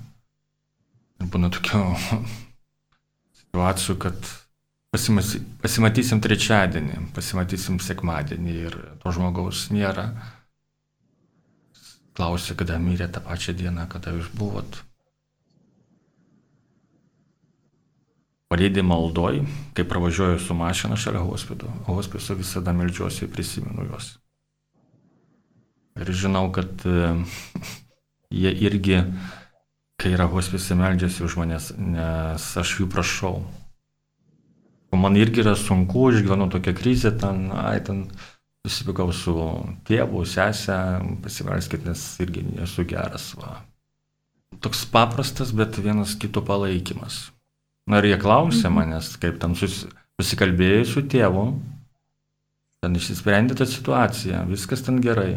Ir 1.20 1.32
būna 1.32 1.50
tokių 1.52 1.82
situacijų, 3.42 3.98
kad 4.00 4.30
Pasimatysim 4.90 6.18
trečiadienį, 6.18 7.12
pasimatysim 7.14 7.76
sekmadienį 7.78 8.54
ir 8.58 8.76
to 8.98 9.12
žmogaus 9.14 9.68
nėra. 9.70 10.08
Klausia, 12.18 12.56
kada 12.58 12.78
mirė 12.82 13.06
tą 13.06 13.22
pačią 13.22 13.54
dieną, 13.54 13.84
kada 13.92 14.10
jūs 14.16 14.32
buvot. 14.34 14.80
Palydė 18.50 18.82
maldoj, 18.82 19.44
kai 19.78 19.86
pravažiuoju 19.86 20.42
su 20.42 20.58
mašina 20.58 20.98
šalia 20.98 21.22
hospiso, 21.22 21.70
hospiso 21.86 22.34
visada 22.34 22.74
melžiuosi 22.74 23.28
ir 23.28 23.30
prisimenu 23.30 23.86
juos. 23.92 24.16
Ir 26.00 26.12
žinau, 26.16 26.48
kad 26.54 26.84
e, 26.88 27.14
jie 28.42 28.52
irgi, 28.66 29.02
kai 30.00 30.14
yra 30.16 30.28
hospise, 30.32 30.76
meldžiasi 30.78 31.26
už 31.26 31.38
manęs, 31.40 31.72
nes 31.76 32.50
aš 32.60 32.78
jų 32.80 32.88
prašau 32.92 33.40
Man 34.96 35.14
irgi 35.16 35.44
yra 35.44 35.54
sunku, 35.54 36.08
išgyvenu 36.10 36.48
tokią 36.50 36.74
krizę, 36.74 37.12
ten, 37.14 37.50
ai, 37.54 37.78
ten 37.84 38.08
susipykau 38.66 39.12
su 39.14 39.34
tėvu, 39.86 40.24
sesę, 40.26 40.78
pasiverskit, 41.22 41.84
nes 41.86 42.02
irgi 42.22 42.42
nesu 42.48 42.84
geras. 42.88 43.30
Va. 43.38 43.60
Toks 44.60 44.82
paprastas, 44.90 45.54
bet 45.54 45.78
vienas 45.78 46.16
kito 46.18 46.42
palaikymas. 46.42 47.28
Na 47.86 48.02
ir 48.02 48.10
jie 48.10 48.18
klausė 48.20 48.66
mhm. 48.66 48.76
manęs, 48.80 49.14
kaip 49.22 49.38
ten 49.42 49.54
sus, 49.58 49.84
susikalbėjai 50.18 50.82
su 50.90 51.04
tėvu, 51.06 51.46
ten 52.82 52.98
išsisprendė 52.98 53.60
tą 53.60 53.68
situaciją, 53.70 54.42
viskas 54.50 54.82
ten 54.82 54.98
gerai. 55.04 55.36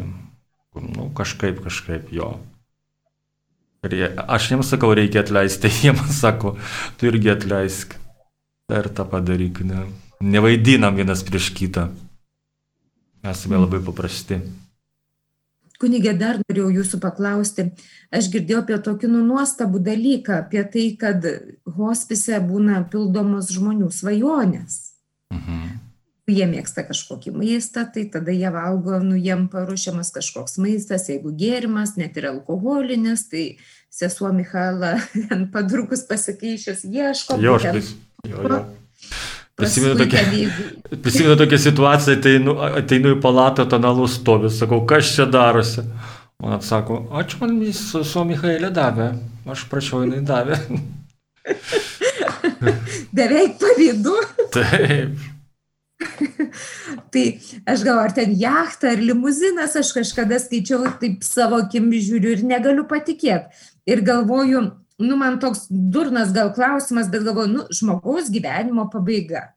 Nu, 0.74 1.10
kažkaip, 1.14 1.60
kažkaip 1.64 2.10
jo. 2.12 2.34
Ir 3.84 3.94
jie, 3.94 4.08
aš 4.16 4.48
jiems 4.50 4.70
sakau, 4.72 4.94
reikia 4.96 5.22
atleisti, 5.22 5.70
jie 5.82 5.92
man 5.94 6.10
sako, 6.10 6.56
tu 6.98 7.10
irgi 7.10 7.34
atleisk. 7.34 7.98
Ir 8.72 8.88
tą 8.96 9.04
padaryk, 9.04 9.60
ne. 9.68 9.84
Nevaidinam 10.24 10.96
vienas 10.96 11.22
prieš 11.26 11.50
kitą. 11.52 11.90
Esame 13.24 13.60
labai 13.60 13.80
paprasti. 13.84 14.40
Kunigė, 15.80 16.14
dar 16.16 16.38
norėjau 16.40 16.70
jūsų 16.78 17.00
paklausti. 17.02 17.66
Aš 18.14 18.30
girdėjau 18.32 18.62
apie 18.62 18.78
tokį 18.86 19.10
nu, 19.10 19.20
nuostabų 19.26 19.82
dalyką, 19.84 20.38
apie 20.46 20.62
tai, 20.72 20.84
kad 21.00 21.26
hospise 21.76 22.38
būna 22.40 22.84
pildomos 22.92 23.50
žmonių 23.52 23.90
svajonės. 23.92 24.78
Mhm. 25.34 25.73
Jie 26.24 26.46
mėgsta 26.48 26.86
kažkokį 26.88 27.34
maistą, 27.36 27.82
tai 27.92 28.06
tada 28.08 28.32
jie 28.32 28.48
valgo, 28.48 28.96
nu, 29.04 29.12
jiem 29.20 29.44
paruošiamas 29.52 30.08
kažkoks 30.14 30.56
maistas, 30.56 31.10
jeigu 31.10 31.34
gėrimas, 31.36 31.98
net 32.00 32.16
ir 32.16 32.30
alkoholinis, 32.30 33.26
tai 33.28 33.42
sesuo 33.92 34.30
Michaela 34.32 34.94
ant 35.34 35.50
padrukus 35.52 36.06
pasikeišęs 36.08 36.86
ieško. 36.88 37.36
Jo, 37.44 37.58
aš. 37.60 37.92
Prisimenu 39.54 39.98
tokią, 40.00 40.22
prisimenu 41.04 41.36
tokią 41.36 41.58
situaciją, 41.66 42.16
ateinu, 42.16 42.56
ateinu 42.80 43.12
į 43.14 43.20
palatą, 43.22 43.68
ten 43.70 43.84
alus 43.84 44.16
stovi, 44.18 44.48
sakau, 44.50 44.80
kas 44.88 45.12
čia 45.14 45.28
darosi. 45.30 45.84
Man 46.40 46.56
atsako, 46.56 47.04
ačiū 47.20 47.44
man 47.44 47.60
vis 47.60 47.84
su 47.92 48.24
Michaelė 48.26 48.72
davė, 48.74 49.12
aš 49.52 49.68
prašiau, 49.68 50.02
jinai 50.08 50.24
davė. 50.26 50.58
Beveik 53.20 53.60
pavydu. 53.60 54.16
Taip. 54.56 55.33
Tai 57.14 57.24
aš 57.70 57.84
gal 57.86 58.00
ar 58.02 58.14
ten 58.16 58.32
jachtą, 58.38 58.94
ar 58.94 59.02
limuzinas, 59.02 59.76
aš 59.80 59.92
kažkada 59.96 60.38
skaičiau, 60.42 60.86
taip 61.00 61.24
savo 61.26 61.60
akim 61.64 61.90
žiūriu 61.92 62.36
ir 62.36 62.46
negaliu 62.46 62.86
patikėti. 62.90 63.68
Ir 63.88 64.04
galvoju, 64.06 64.64
nu, 65.04 65.18
man 65.20 65.38
toks 65.42 65.66
durnas 65.68 66.32
gal 66.34 66.52
klausimas, 66.54 67.10
bet 67.12 67.26
galvoju, 67.26 67.52
nu, 67.52 67.66
žmogaus 67.74 68.30
gyvenimo 68.32 68.88
pabaiga. 68.92 69.50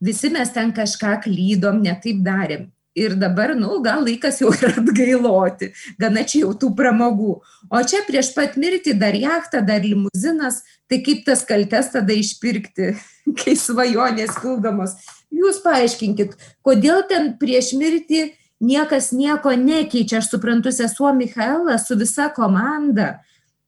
Visi 0.00 0.30
mes 0.30 0.52
ten 0.54 0.74
kažką 0.74 1.16
klydom, 1.24 1.82
netaip 1.84 2.22
darėm. 2.26 2.68
Ir 2.98 3.14
dabar, 3.14 3.52
nu, 3.54 3.76
gal 3.84 4.02
laikas 4.02 4.40
jau 4.42 4.50
ir 4.50 4.72
atgailoti, 4.72 5.68
gana 6.00 6.24
čia 6.26 6.42
jau 6.42 6.56
tų 6.58 6.72
pramogų. 6.78 7.36
O 7.70 7.82
čia 7.86 8.02
prieš 8.08 8.32
pat 8.34 8.56
mirtį 8.58 8.96
dar 8.98 9.14
jachtą, 9.14 9.60
dar 9.66 9.86
limuzinas, 9.86 10.58
tai 10.90 10.98
kaip 11.06 11.22
tas 11.28 11.44
kaltes 11.46 11.92
tada 11.94 12.16
išpirkti, 12.18 12.90
kai 13.40 13.54
svajonės 13.54 14.34
pildomos. 14.42 14.98
Jūs 15.30 15.62
paaiškinkit, 15.64 16.36
kodėl 16.66 17.04
ten 17.08 17.34
prieš 17.40 17.72
mirtį 17.78 18.30
niekas 18.60 19.10
nieko 19.16 19.54
nekeičia. 19.56 20.20
Aš 20.20 20.32
suprantu, 20.34 20.72
sesuo 20.74 21.12
Michaela 21.16 21.78
su 21.80 21.96
visa 21.98 22.28
komanda 22.34 23.20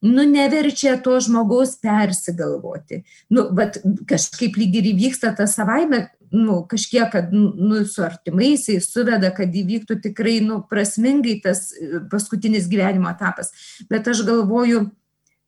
nu 0.03 0.25
neverčia 0.27 0.96
to 1.03 1.14
žmogaus 1.22 1.77
persigalvoti. 1.81 3.03
Nu, 3.31 3.46
bet 3.55 3.79
kažkaip 4.11 4.59
lyg 4.59 4.75
ir 4.81 4.88
įvyksta 4.90 5.31
tas 5.38 5.55
savaime, 5.55 6.09
nu, 6.35 6.62
kažkiek, 6.66 7.07
kad 7.12 7.31
nu, 7.33 7.85
su 7.87 8.03
artimaisiais 8.03 8.88
suveda, 8.90 9.31
kad 9.37 9.55
įvyktų 9.55 10.01
tikrai 10.09 10.40
nu, 10.42 10.59
prasmingai 10.66 11.37
tas 11.44 11.68
e, 11.77 12.03
paskutinis 12.11 12.66
gyvenimo 12.72 13.12
etapas. 13.12 13.53
Bet 13.90 14.11
aš 14.11 14.25
galvoju, 14.27 14.88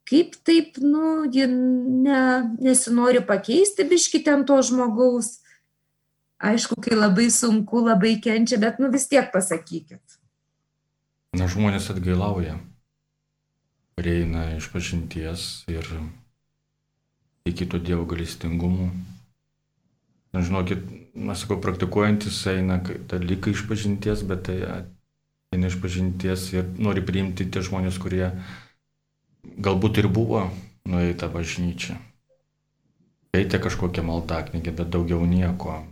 kaip 0.06 0.38
taip, 0.46 0.78
nu, 0.78 1.24
ji 1.34 1.48
ne, 1.50 2.20
nesinori 2.62 3.24
pakeisti 3.26 3.88
biški 3.90 4.22
ten 4.22 4.46
to 4.46 4.60
žmogaus. 4.62 5.40
Aišku, 6.42 6.76
kai 6.82 6.96
labai 6.98 7.30
sunku, 7.30 7.84
labai 7.84 8.18
kenčia, 8.20 8.58
bet 8.58 8.78
nu 8.82 8.90
vis 8.92 9.06
tiek 9.08 9.30
pasakykit. 9.32 10.02
Na, 11.34 11.48
žmonės 11.50 11.90
atgailauja 11.90 12.58
prieina 13.94 14.56
iš 14.56 14.68
pažinties 14.74 15.64
ir 15.70 15.86
iki 17.46 17.66
to 17.66 17.78
Dievo 17.78 18.04
galestingumu. 18.10 18.90
Na, 20.34 20.42
žinokit, 20.42 20.82
mes 21.14 21.38
sakau, 21.38 21.60
praktikuojantis 21.62 22.40
eina 22.50 22.80
dalykai 22.82 23.54
iš 23.54 23.64
pažinties, 23.70 24.24
bet 24.26 24.46
tai 24.48 24.58
eina 25.54 25.70
iš 25.70 25.78
pažinties 25.82 26.48
ir 26.56 26.66
nori 26.74 27.04
priimti 27.06 27.46
tie 27.46 27.62
žmonės, 27.62 28.00
kurie 28.02 28.32
galbūt 29.62 30.02
ir 30.02 30.10
buvo 30.10 30.48
nueita 30.90 31.30
bažnyčia. 31.30 32.00
Eite 33.34 33.58
kažkokią 33.62 34.02
maldaknygę, 34.06 34.74
bet 34.74 34.90
daugiau 34.90 35.22
nieko. 35.26 35.82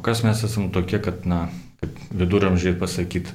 O 0.00 0.02
kas 0.02 0.22
mes 0.24 0.38
esame 0.40 0.70
tokie, 0.72 0.96
kad, 1.04 1.26
na, 1.28 1.42
kaip 1.76 1.98
viduramžiai 2.16 2.72
pasakyti, 2.80 3.34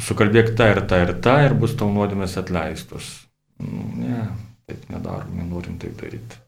sukalbėk 0.00 0.54
tą 0.56 0.68
ir 0.72 0.78
tą 0.88 1.00
ir 1.04 1.10
tą 1.26 1.34
ir 1.44 1.52
bus 1.60 1.74
tau 1.76 1.90
nuodėmės 1.92 2.38
atleistos. 2.40 3.10
Nu, 3.60 3.82
ne, 4.00 4.22
taip 4.64 4.86
nedarom, 4.88 5.34
nenorim 5.36 5.74
taip 5.82 5.98
daryti. 6.00 6.38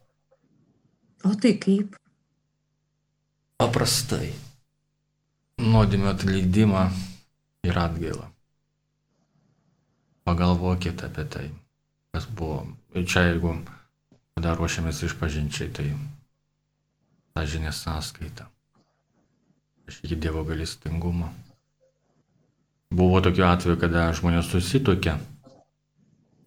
O 1.21 1.35
tai 1.37 1.51
kaip? 1.61 1.99
Paprastai. 3.61 4.31
Nuodėmė 5.61 6.09
atleidimą 6.15 6.87
ir 7.69 7.77
atgailą. 7.83 8.25
Pagalvokite 10.25 11.11
apie 11.11 11.27
tai, 11.37 11.45
kas 12.09 12.25
buvo. 12.25 12.63
Ir 12.97 13.05
čia 13.05 13.27
jeigu 13.29 13.53
dar 14.41 14.57
ruošiamės 14.57 15.05
išpažinčiai, 15.11 15.69
tai 15.77 15.91
ta 17.37 17.45
žinia 17.45 17.69
sąskaita. 17.69 18.49
Iki 19.87 20.15
Dievo 20.15 20.43
galestingumo. 20.43 21.29
Buvo 22.89 23.21
tokiu 23.21 23.45
atveju, 23.47 23.77
kada 23.81 24.07
žmonės 24.15 24.49
susitokė 24.49 25.17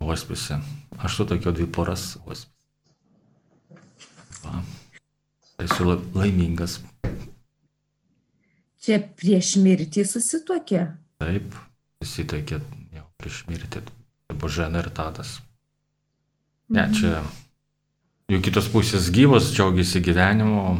hospise. 0.03 0.59
Aš 0.99 1.17
su 1.17 1.27
tokio 1.29 1.53
dvi 1.53 1.67
poras 1.71 2.17
hospise. 2.25 2.55
Esu 5.59 5.89
laimingas. 6.15 6.79
Čia 8.79 9.01
prieš 9.19 9.57
mirtį 9.61 10.05
susitokė? 10.07 10.85
Taip, 11.19 11.57
susitokė 12.03 12.61
jau 12.95 13.05
prieš 13.19 13.43
mirtį. 13.51 13.83
Božena 14.39 14.85
ir 14.85 14.91
Tadas. 14.95 15.41
Ne, 16.69 16.85
mhm. 16.85 16.95
čia 16.95 17.23
jų 18.29 18.41
kitos 18.45 18.69
pusės 18.71 19.09
gyvos, 19.13 19.51
džiaugiasi 19.57 20.03
gyvenimu, 20.05 20.77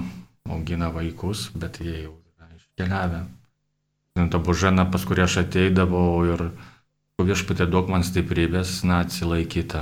augina 0.53 0.93
vaikus, 0.95 1.49
bet 1.57 1.81
jie 1.83 2.05
jau 2.05 2.18
yra 2.79 2.87
iškeliavę 2.87 3.27
ta 4.27 4.39
božena, 4.43 4.83
pas 4.91 5.05
kurį 5.07 5.23
aš 5.29 5.45
ateidavau 5.45 6.25
ir 6.27 6.51
viešpatė 7.23 7.69
duok 7.71 7.91
man 7.93 8.03
stiprybės, 8.03 8.83
na, 8.83 9.05
atsilaikyti 9.07 9.79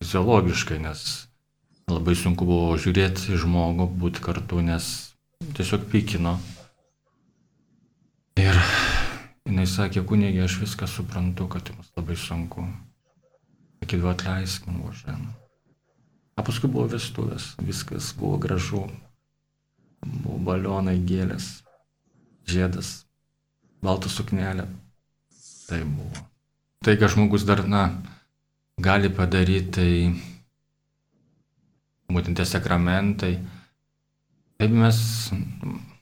fiziologiškai, 0.00 0.78
nes 0.80 1.28
labai 1.90 2.16
sunku 2.16 2.48
buvo 2.48 2.78
žiūrėti 2.80 3.36
žmogų, 3.36 3.90
būti 4.00 4.24
kartu, 4.24 4.62
nes 4.64 5.12
tiesiog 5.52 5.84
pykino. 5.92 6.38
Ir 8.40 8.56
jinai 9.44 9.66
sakė, 9.68 10.04
kunigė, 10.08 10.46
aš 10.46 10.62
viską 10.62 10.88
suprantu, 10.88 11.50
kad 11.52 11.68
jums 11.68 11.92
labai 11.98 12.16
sunku. 12.16 12.64
Sakydavo, 13.82 14.14
atleisk 14.14 14.64
man, 14.70 14.80
božena. 14.86 15.34
O 16.40 16.44
paskui 16.46 16.70
buvo 16.72 16.86
vestuvės, 16.94 17.52
viskas 17.60 18.14
buvo 18.16 18.38
gražu. 18.40 18.86
Buvo 20.02 20.38
balionai, 20.48 20.96
gėlės, 21.06 21.61
žiedas 22.48 23.04
baltą 23.82 24.08
suknelę. 24.08 24.66
Tai 25.68 25.84
buvo. 25.84 26.26
Tai, 26.82 26.96
ką 26.98 27.08
žmogus 27.08 27.44
dar, 27.46 27.62
na, 27.68 28.02
gali 28.82 29.10
padaryti, 29.10 29.70
tai 29.70 29.92
būtent 32.10 32.36
tie 32.38 32.46
sakramentai. 32.46 33.36
Taip 34.58 34.74
mes, 34.74 34.98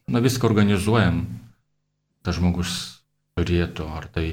na, 0.08 0.20
viską 0.24 0.48
organizuojam. 0.48 1.24
Tas 2.24 2.36
žmogus 2.36 2.72
turėtų, 3.38 3.86
ar 3.96 4.08
tai 4.12 4.26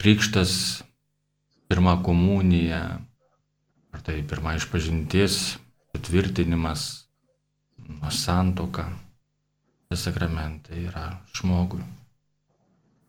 krikštas, 0.00 0.82
pirma 1.70 1.96
komunija, 2.04 3.00
ar 3.92 4.02
tai 4.04 4.20
pirma 4.26 4.56
išpažintis, 4.58 5.56
patvirtinimas, 5.94 7.06
santoka. 8.12 8.90
Sakramentai 9.90 10.84
yra 10.86 11.08
žmogui. 11.34 11.82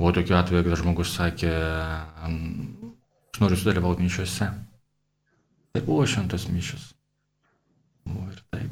Buvo 0.02 0.12
tokiu 0.18 0.34
atveju, 0.34 0.64
kad 0.66 0.80
žmogus 0.80 1.12
sakė, 1.14 1.52
aš 2.26 3.42
noriu 3.44 3.60
sudalyvauti 3.60 4.02
mišiuose. 4.02 4.48
Tai 5.72 5.82
buvo 5.86 6.08
šventos 6.10 6.48
mišios. 6.50 6.88
Buvo 8.08 8.26
ir 8.32 8.42
taip. 8.50 8.72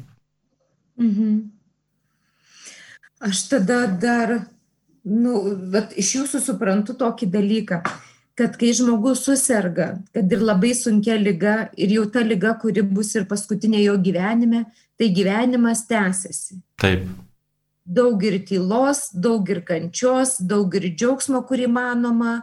Mhm. 0.98 1.38
Aš 3.30 3.44
tada 3.52 3.86
dar, 3.86 4.34
nu, 5.04 5.36
bet 5.70 5.94
iš 5.94 6.14
jūsų 6.18 6.42
suprantu 6.42 6.98
tokį 6.98 7.30
dalyką, 7.30 7.80
kad 8.34 8.58
kai 8.58 8.74
žmogus 8.74 9.22
susirga, 9.28 9.92
kad 10.10 10.32
ir 10.32 10.42
labai 10.42 10.74
sunkia 10.74 11.14
lyga, 11.20 11.68
ir 11.78 11.94
jau 12.00 12.10
ta 12.10 12.26
lyga, 12.26 12.56
kuri 12.58 12.82
bus 12.82 13.14
ir 13.14 13.30
paskutinė 13.30 13.84
jo 13.84 13.98
gyvenime, 14.02 14.64
tai 14.98 15.12
gyvenimas 15.14 15.86
tęsiasi. 15.86 16.58
Taip. 16.80 17.06
Daug 17.90 18.22
ir 18.24 18.38
tylos, 18.46 19.08
daug 19.12 19.48
ir 19.50 19.62
kančios, 19.66 20.36
daug 20.40 20.74
ir 20.78 20.90
džiaugsmo, 20.94 21.42
kur 21.48 21.62
įmanoma. 21.62 22.40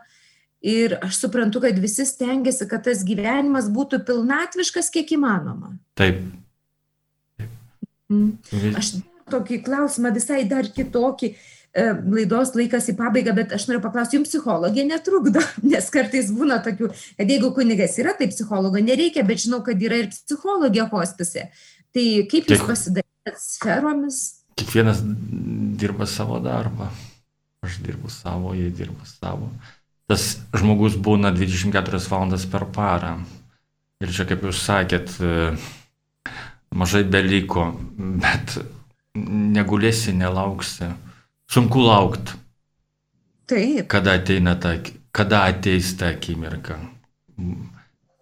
Ir 0.68 0.98
aš 1.06 1.22
suprantu, 1.22 1.62
kad 1.64 1.78
visi 1.80 2.04
stengiasi, 2.08 2.66
kad 2.70 2.84
tas 2.88 3.04
gyvenimas 3.08 3.70
būtų 3.72 4.02
pilnatviškas 4.08 4.90
kiek 4.94 5.14
įmanoma. 5.16 5.76
Taip. 6.00 6.24
Taip. 7.38 8.74
Aš 8.76 8.98
tokį 9.32 9.62
klausimą 9.68 10.12
visai 10.16 10.42
dar 10.50 10.68
kitokį. 10.74 11.32
E, 11.78 11.84
laidos 12.10 12.56
laikas 12.58 12.88
į 12.90 12.96
pabaigą, 12.98 13.36
bet 13.38 13.52
aš 13.54 13.68
noriu 13.70 13.84
paklausti, 13.84 14.18
jums 14.18 14.32
psichologija 14.32 14.88
netrukdo, 14.88 15.44
nes 15.72 15.92
kartais 15.94 16.32
būna 16.34 16.58
tokių, 16.66 16.90
kad 17.20 17.34
jeigu 17.34 17.52
kunigas 17.54 18.00
yra, 18.02 18.16
tai 18.18 18.32
psichologo 18.32 18.82
nereikia, 18.82 19.26
bet 19.28 19.44
žinau, 19.44 19.62
kad 19.66 19.84
yra 19.84 20.02
ir 20.02 20.10
psichologija 20.10 20.88
hospise. 20.90 21.52
Tai 21.94 22.08
kaip 22.32 22.50
jūs 22.50 22.66
pasidarėte 22.66 23.36
sferomis? 23.44 24.24
Kiekvienas 24.58 25.02
dirba 25.78 26.08
savo 26.10 26.39
darbą. 26.43 26.89
Aš 27.65 27.80
dirbu 27.84 28.10
savo, 28.10 28.54
jie 28.58 28.70
dirba 28.74 29.06
savo. 29.06 29.50
Tas 30.08 30.38
žmogus 30.56 30.96
būna 30.96 31.34
24 31.36 32.00
valandas 32.10 32.46
per 32.48 32.67
parą. 32.74 33.17
Ir 34.02 34.13
čia, 34.13 34.28
kaip 34.30 34.46
jūs 34.46 34.62
sakėt, 34.62 35.15
mažai 36.78 37.04
beliko, 37.04 37.72
bet 37.98 38.60
negulėsi, 39.17 40.13
nelauksi. 40.13 40.91
Sunku 41.50 41.82
laukti. 41.82 42.38
Taip. 43.48 43.88
Kada 43.88 44.17
ateina 44.20 44.58
ta, 44.60 44.76
kada 45.15 45.46
ateis 45.48 45.93
ta 45.98 46.12
akimirka. 46.13 46.78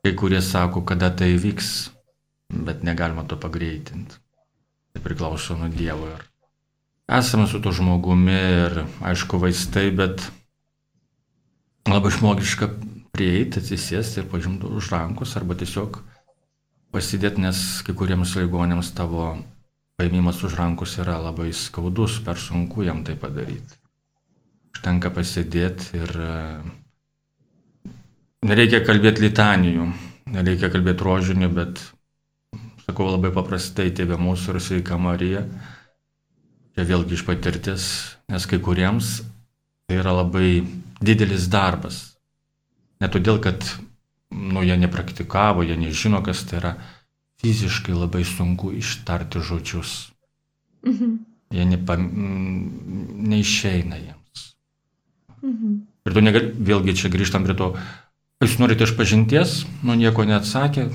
Kai 0.05 0.13
kurie 0.13 0.41
sako, 0.45 0.83
kada 0.85 1.09
tai 1.09 1.33
vyks, 1.41 1.71
bet 2.53 2.83
negalima 2.85 3.25
to 3.25 3.37
pagreitinti. 3.41 4.21
Priklauso 5.05 5.57
nuo 5.59 5.69
Dievo. 5.69 6.09
Ir 6.09 6.25
esame 7.19 7.45
su 7.47 7.61
to 7.61 7.71
žmogumi 7.75 8.33
ir 8.33 8.79
aišku 9.05 9.37
vaistai, 9.41 9.91
bet 9.93 10.25
labai 11.85 12.11
žmogiška 12.11 12.71
prieiti, 13.15 13.61
atsisėsti 13.61 14.23
ir 14.23 14.29
pažimti 14.31 14.67
už 14.67 14.89
rankos 14.91 15.35
arba 15.37 15.55
tiesiog 15.57 16.01
pasidėti, 16.95 17.43
nes 17.43 17.59
kai 17.85 17.93
kuriems 17.97 18.33
ligonėms 18.39 18.91
tavo 18.97 19.35
paėmimas 19.99 20.41
už 20.43 20.57
rankos 20.59 20.97
yra 20.99 21.17
labai 21.21 21.51
skaudus, 21.55 22.19
per 22.25 22.39
sunku 22.41 22.83
jam 22.87 23.03
tai 23.07 23.15
padaryti. 23.19 23.79
Užtenka 24.75 25.11
pasėdėti 25.15 26.01
ir 26.01 26.11
e, 26.19 26.33
nereikia 28.49 28.81
kalbėti 28.87 29.23
litanijų, 29.23 29.87
nereikia 30.35 30.71
kalbėti 30.73 31.07
rožinių, 31.07 31.49
bet, 31.55 31.79
sakau 32.85 33.09
labai 33.09 33.33
paprastai, 33.33 33.91
tėvė 33.93 34.17
mūsų 34.21 34.55
ir 34.55 34.61
sveika 34.61 34.97
Marija. 35.01 35.45
Čia 36.75 36.85
vėlgi 36.85 37.17
iš 37.17 37.23
patirtis, 37.25 37.85
nes 38.29 38.45
kai 38.49 38.59
kuriems 38.59 39.21
tai 39.85 40.01
yra 40.01 40.15
labai 40.17 40.65
didelis 41.01 41.47
darbas. 41.51 42.17
Ne 43.01 43.09
todėl, 43.11 43.39
kad 43.43 43.63
nu, 44.31 44.63
jie 44.65 44.77
nepraktikavo, 44.79 45.63
jie 45.63 45.77
nežino, 45.79 46.21
kas 46.25 46.43
tai 46.49 46.59
yra, 46.59 46.73
fiziškai 47.43 47.95
labai 47.95 48.23
sunku 48.27 48.71
ištarti 48.75 49.43
žodžius. 49.43 50.11
Mhm. 50.85 51.17
Jie 51.53 51.65
nepa, 51.69 51.97
neišeina 51.97 53.95
jiems. 54.01 54.39
Mhm. 55.41 55.75
Ir 56.05 56.13
tu 56.13 56.21
negali, 56.21 56.51
vėlgi 56.53 56.97
čia 56.97 57.09
grįžtam 57.13 57.45
prie 57.45 57.55
to, 57.57 57.75
jūs 58.43 58.59
norite 58.61 58.85
išpažinties, 58.85 59.63
nu 59.85 59.95
nieko 59.97 60.25
neatsakė, 60.25 60.89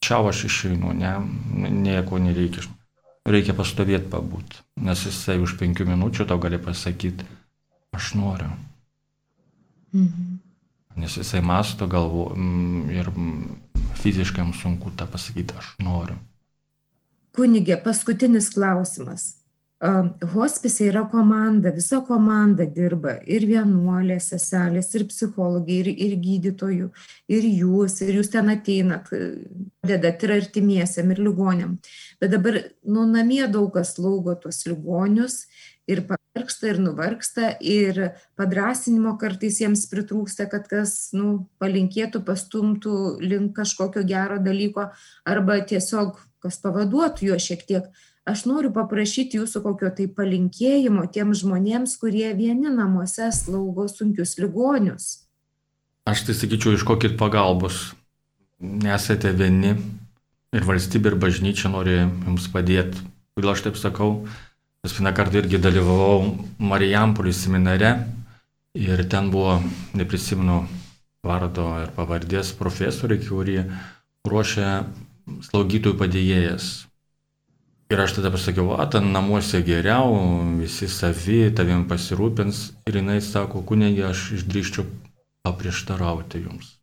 čia 0.00 0.20
aš 0.28 0.44
išeinu, 0.48 0.92
ne, 0.96 1.14
nieko 1.70 2.18
nereikia. 2.18 2.64
Reikia 3.28 3.52
pastovėti 3.54 4.08
pabūt, 4.10 4.56
nes 4.80 5.02
jisai 5.04 5.36
už 5.44 5.58
penkių 5.60 5.84
minučių 5.90 6.24
tau 6.26 6.40
gali 6.40 6.58
pasakyti, 6.58 7.26
aš 7.94 8.14
noriu. 8.16 8.48
Mhm. 9.92 10.38
Nes 11.00 11.16
jisai 11.20 11.42
masto 11.44 11.86
galvo 11.86 12.30
ir 12.90 13.12
fiziškai 14.00 14.42
jam 14.42 14.54
sunku 14.56 14.90
tą 14.96 15.06
pasakyti, 15.06 15.54
aš 15.60 15.74
noriu. 15.84 16.16
Kunigė, 17.36 17.76
paskutinis 17.84 18.50
klausimas. 18.50 19.39
Hospise 19.80 20.90
yra 20.90 21.06
komanda, 21.08 21.70
visa 21.72 22.02
komanda 22.04 22.66
dirba 22.68 23.14
ir 23.24 23.46
vienuolės, 23.48 24.26
seselės, 24.34 24.90
ir 24.92 25.06
psichologai, 25.08 25.78
ir, 25.80 25.88
ir 25.88 26.16
gydytojų, 26.20 26.88
ir 27.32 27.46
jūs, 27.48 27.96
ir 28.04 28.18
jūs 28.18 28.28
ten 28.34 28.52
ateinat, 28.52 29.08
dedat 29.88 30.26
ir 30.26 30.34
artimiesiam, 30.36 31.14
ir 31.14 31.22
ligonėm. 31.24 31.78
Bet 32.20 32.34
dabar, 32.36 32.60
nu, 32.84 33.06
namie 33.08 33.46
daug 33.48 33.72
kas 33.72 33.94
laugo 33.96 34.36
tuos 34.42 34.60
ligonius 34.68 35.46
ir 35.88 36.04
pavarksta 36.04 36.68
ir 36.68 36.84
nuvarksta 36.84 37.54
ir 37.64 38.02
padrasinimo 38.36 39.16
kartais 39.16 39.62
jiems 39.64 39.86
pritrūksta, 39.88 40.50
kad 40.52 40.68
kas 40.68 41.14
nu, 41.16 41.46
palinkėtų, 41.56 42.20
pastumtų 42.28 42.98
link 43.24 43.56
kažkokio 43.56 44.04
gero 44.04 44.36
dalyko 44.44 44.90
arba 45.24 45.62
tiesiog 45.64 46.20
kas 46.40 46.60
pavaduotų 46.60 47.32
juo 47.32 47.40
šiek 47.40 47.64
tiek. 47.68 47.88
Aš 48.30 48.44
noriu 48.46 48.70
paprašyti 48.70 49.40
jūsų 49.40 49.62
kokio 49.64 49.88
tai 49.96 50.06
palinkėjimo 50.14 51.02
tiems 51.10 51.40
žmonėms, 51.42 51.96
kurie 51.98 52.28
vieni 52.38 52.70
namuose 52.70 53.26
slaugo 53.34 53.88
sunkius 53.90 54.36
ligonius. 54.38 55.06
Aš 56.06 56.22
tai 56.28 56.36
sakyčiau, 56.38 56.76
iškokit 56.76 57.16
pagalbos. 57.18 57.88
Nesate 58.60 59.32
vieni 59.34 59.72
ir 60.54 60.66
valstybė 60.68 61.14
ir 61.14 61.16
bažnyčia 61.24 61.72
nori 61.72 61.96
jums 62.02 62.46
padėti. 62.52 63.02
Kodėl 63.34 63.54
aš 63.54 63.64
taip 63.66 63.80
sakau? 63.80 64.12
Aš 64.86 64.94
vieną 64.98 65.14
kartą 65.16 65.40
irgi 65.42 65.58
dalyvavau 65.60 66.30
Marijampolį 66.70 67.32
seminare 67.36 67.90
ir 68.78 69.02
ten 69.10 69.32
buvo, 69.32 69.58
neprisimenu 69.98 70.60
vardo 71.26 71.66
ir 71.82 71.90
pavardės 71.96 72.54
profesoriai, 72.56 73.20
kurie 73.26 73.64
ruošia 74.28 74.84
slaugytojų 75.50 75.98
padėjėjas. 75.98 76.70
Ir 77.90 77.98
aš 77.98 78.12
tada 78.20 78.30
pasakiau, 78.30 78.68
o 78.78 78.84
ten 78.86 79.10
namuose 79.10 79.64
geriau, 79.66 80.14
visi 80.60 80.86
savi, 80.86 81.48
tavim 81.50 81.88
pasirūpins. 81.90 82.60
Ir 82.86 83.00
jinai 83.00 83.18
sako, 83.18 83.64
kunigi, 83.66 84.04
aš 84.06 84.28
išdryščiau 84.36 84.84
paprieštarauti 85.42 86.44
jums. 86.44 86.76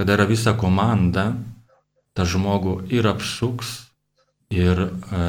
Kada 0.00 0.16
yra 0.16 0.24
visa 0.30 0.54
komanda, 0.56 1.34
tą 2.16 2.24
žmogų 2.24 2.78
ir 2.88 3.10
apsuks, 3.10 3.74
ir 4.48 4.80
e, 4.80 5.22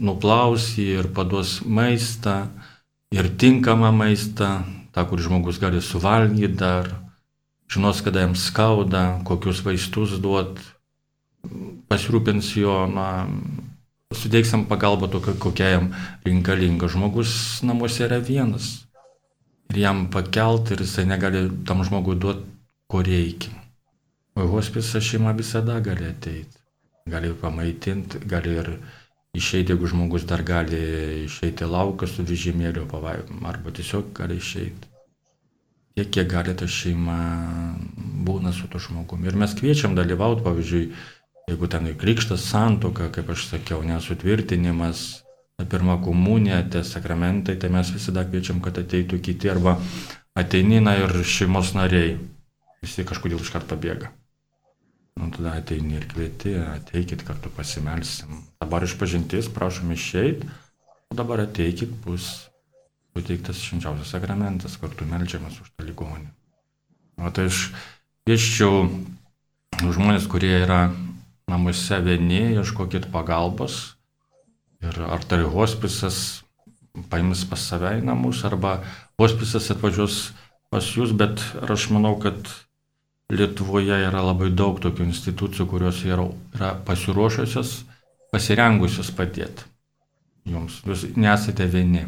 nuplaus 0.00 0.72
jį 0.78 0.88
ir 1.02 1.12
paduos 1.12 1.58
maistą, 1.66 2.46
ir 3.12 3.28
tinkamą 3.36 3.92
maistą, 3.92 4.62
tą, 4.96 5.04
kur 5.10 5.20
žmogus 5.20 5.60
gali 5.60 5.84
suvalgyti 5.84 6.56
dar, 6.56 6.88
žinos, 7.68 8.00
kada 8.00 8.24
jam 8.24 8.32
skauda, 8.32 9.20
kokius 9.28 9.60
vaistus 9.66 10.16
duot, 10.24 10.56
pasirūpins 11.92 12.48
jo, 12.56 12.78
na, 12.88 13.08
suteiksim 14.16 14.64
pagalbą 14.70 15.10
tokia, 15.12 15.36
kokia 15.44 15.68
jam 15.76 15.90
reikalinga. 16.24 16.88
Žmogus 16.88 17.34
namuose 17.68 18.06
yra 18.08 18.22
vienas. 18.24 18.72
Ir 19.72 19.84
jam 19.84 20.06
pakelt 20.12 20.72
ir 20.72 20.82
jisai 20.86 21.04
negali 21.08 21.46
tam 21.68 21.84
žmogui 21.84 22.16
duoti, 22.16 22.48
ko 22.88 23.04
reikia. 23.04 23.52
O 24.36 24.48
hospisa 24.48 25.00
šeima 25.04 25.36
visada 25.36 25.78
gali 25.84 26.08
ateiti 26.08 26.62
gali 27.06 27.34
pamaitinti, 27.34 28.18
gali 28.24 28.56
ir 28.56 28.70
išeiti, 29.34 29.72
jeigu 29.72 29.86
žmogus 29.90 30.26
dar 30.28 30.42
gali 30.42 31.24
išeiti 31.24 31.66
lauką 31.66 32.06
su 32.06 32.22
vežimėliu 32.22 32.86
arba 33.48 33.70
tiesiog 33.70 34.12
gali 34.14 34.36
išeiti. 34.36 34.90
Tiek, 35.94 36.08
kiek 36.08 36.28
gali 36.28 36.54
ta 36.56 36.66
šeima 36.66 37.16
būna 38.24 38.52
su 38.52 38.68
to 38.68 38.78
žmogumi. 38.78 39.28
Ir 39.28 39.36
mes 39.36 39.52
kviečiam 39.58 39.94
dalyvauti, 39.94 40.44
pavyzdžiui, 40.44 40.92
jeigu 41.48 41.68
ten 41.68 41.90
krikštas 41.98 42.44
santoka, 42.50 43.10
kaip 43.12 43.30
aš 43.34 43.48
sakiau, 43.50 43.82
nesutvirtinimas, 43.86 45.22
pirma 45.70 45.98
komunija, 46.02 46.62
tie 46.70 46.82
sakramentai, 46.84 47.56
tai 47.60 47.70
mes 47.70 47.92
visada 47.94 48.24
kviečiam, 48.26 48.60
kad 48.62 48.78
ateitų 48.80 49.20
kiti 49.22 49.50
arba 49.50 49.76
ateinina 50.38 50.96
ir 50.98 51.22
šeimos 51.24 51.74
nariai. 51.76 52.16
Visi 52.82 53.04
kažkodėl 53.06 53.42
iš 53.42 53.52
karto 53.54 53.78
bėga. 53.78 54.10
Nu, 55.20 55.28
tada 55.30 55.58
ateini 55.60 55.98
ir 55.98 56.06
kvieti, 56.08 56.56
ateikit 56.56 57.22
kartu 57.26 57.52
pasimelsim. 57.52 58.40
Dabar 58.62 58.82
iš 58.82 58.96
pažinties 58.98 59.50
prašom 59.52 59.92
išeiti, 59.92 60.48
o 61.12 61.18
dabar 61.18 61.44
ateikit, 61.44 61.92
bus 62.02 62.48
suteiktas 63.12 63.60
švenčiausias 63.60 64.14
sakramentas, 64.16 64.78
kartu 64.80 65.06
melžiamas 65.06 65.60
už 65.60 65.68
tą 65.76 65.86
ligonį. 65.86 66.30
O 67.20 67.30
tai 67.30 67.50
aš 67.52 67.68
kvieščiau 68.24 68.86
žmonės, 69.84 70.26
kurie 70.32 70.54
yra 70.64 70.86
namuose 71.52 72.00
vieni, 72.04 72.56
ieškokit 72.56 73.10
pagalbos. 73.12 73.98
Ir 74.82 74.98
ar 75.04 75.22
tai 75.28 75.44
hospisas 75.46 76.42
paims 77.12 77.44
pas 77.48 77.60
save 77.70 77.98
į 78.00 78.04
namus, 78.08 78.42
arba 78.48 78.80
hospisas 79.20 79.70
atvažiuos 79.72 80.32
pas 80.72 80.88
jūs, 80.96 81.12
bet 81.16 81.40
aš 81.68 81.90
manau, 81.94 82.16
kad 82.20 82.48
Lietuvoje 83.32 83.96
yra 84.08 84.20
labai 84.20 84.50
daug 84.52 84.76
tokių 84.82 85.06
institucijų, 85.08 85.64
kurios 85.70 86.02
yra, 86.04 86.26
yra 86.52 86.72
pasiruošusios, 86.84 87.78
pasirengusios 88.32 89.08
padėti. 89.16 89.64
jums. 90.44 90.80
Jūs 90.84 91.06
nesate 91.16 91.66
vieni. 91.70 92.02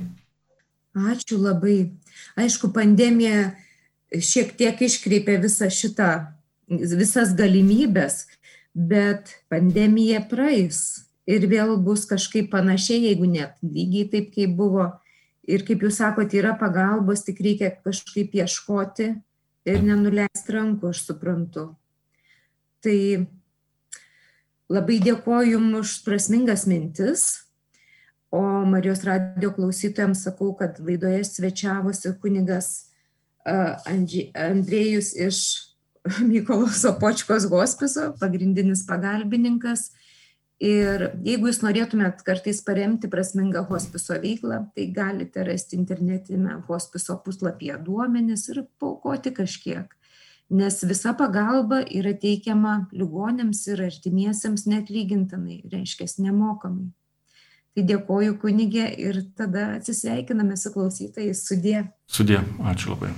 Ačiū 0.95 1.39
labai. 1.41 1.95
Aišku, 2.37 2.73
pandemija 2.75 3.55
šiek 4.13 4.53
tiek 4.59 4.83
iškreipė 4.87 5.39
visą 5.43 5.71
šitą, 5.73 6.11
visas 6.69 7.35
galimybės, 7.39 8.25
bet 8.75 9.37
pandemija 9.49 10.21
praeis 10.29 11.07
ir 11.31 11.47
vėl 11.49 11.77
bus 11.81 12.05
kažkaip 12.11 12.51
panašiai, 12.53 13.07
jeigu 13.09 13.29
net 13.31 13.57
lygiai 13.63 14.11
taip, 14.11 14.35
kaip 14.35 14.57
buvo. 14.59 14.91
Ir 15.45 15.65
kaip 15.67 15.83
jūs 15.85 16.01
sakote, 16.01 16.39
yra 16.41 16.55
pagalbos, 16.57 17.23
tik 17.25 17.41
reikia 17.45 17.71
kažkaip 17.85 18.33
ieškoti 18.33 19.11
ir 19.69 19.83
nenuleisti 19.85 20.55
rankų, 20.57 20.93
aš 20.93 21.03
suprantu. 21.05 21.67
Tai 22.85 22.99
labai 24.73 25.01
dėkoju 25.05 25.55
Jums 25.55 25.81
už 25.81 25.93
prasmingas 26.07 26.65
mintis. 26.69 27.27
O 28.35 28.41
Marijos 28.67 29.05
radio 29.07 29.53
klausytojams 29.55 30.25
sakau, 30.27 30.55
kad 30.59 30.81
laidoje 30.83 31.23
svečiavosi 31.29 32.17
kunigas 32.19 32.91
Andrėjus 33.45 35.13
iš 35.21 35.39
Mykolo 36.31 36.69
Sopočkos 36.69 37.49
hospiso, 37.51 38.13
pagrindinis 38.21 38.85
pagalbininkas. 38.89 39.91
Ir 40.65 41.09
jeigu 41.27 41.51
jūs 41.51 41.61
norėtumėt 41.65 42.23
kartais 42.25 42.61
paremti 42.65 43.09
prasmingą 43.11 43.65
hospiso 43.69 44.17
veiklą, 44.23 44.61
tai 44.77 44.87
galite 44.95 45.43
rasti 45.45 45.77
internetinėme 45.77 46.61
hospiso 46.69 47.17
puslapyje 47.25 47.81
duomenis 47.85 48.47
ir 48.53 48.63
paukoti 48.81 49.35
kažkiek. 49.35 49.91
Nes 50.55 50.79
visa 50.87 51.15
pagalba 51.17 51.81
yra 51.89 52.13
teikiama 52.15 52.87
ligonėms 52.95 53.65
ir 53.73 53.83
artimiesiems 53.89 54.69
netlygintinai, 54.71 55.63
reiškia 55.73 56.07
nemokamai. 56.23 56.93
Tai 57.75 57.83
dėkoju 57.89 58.37
kunigė 58.39 58.87
ir 59.03 59.25
tada 59.35 59.73
atsisveikiname 59.81 60.55
su 60.61 60.71
klausytojais. 60.71 61.43
Sudė. 61.49 61.89
Sudė, 62.07 62.45
ačiū 62.63 62.95
labai. 62.95 63.11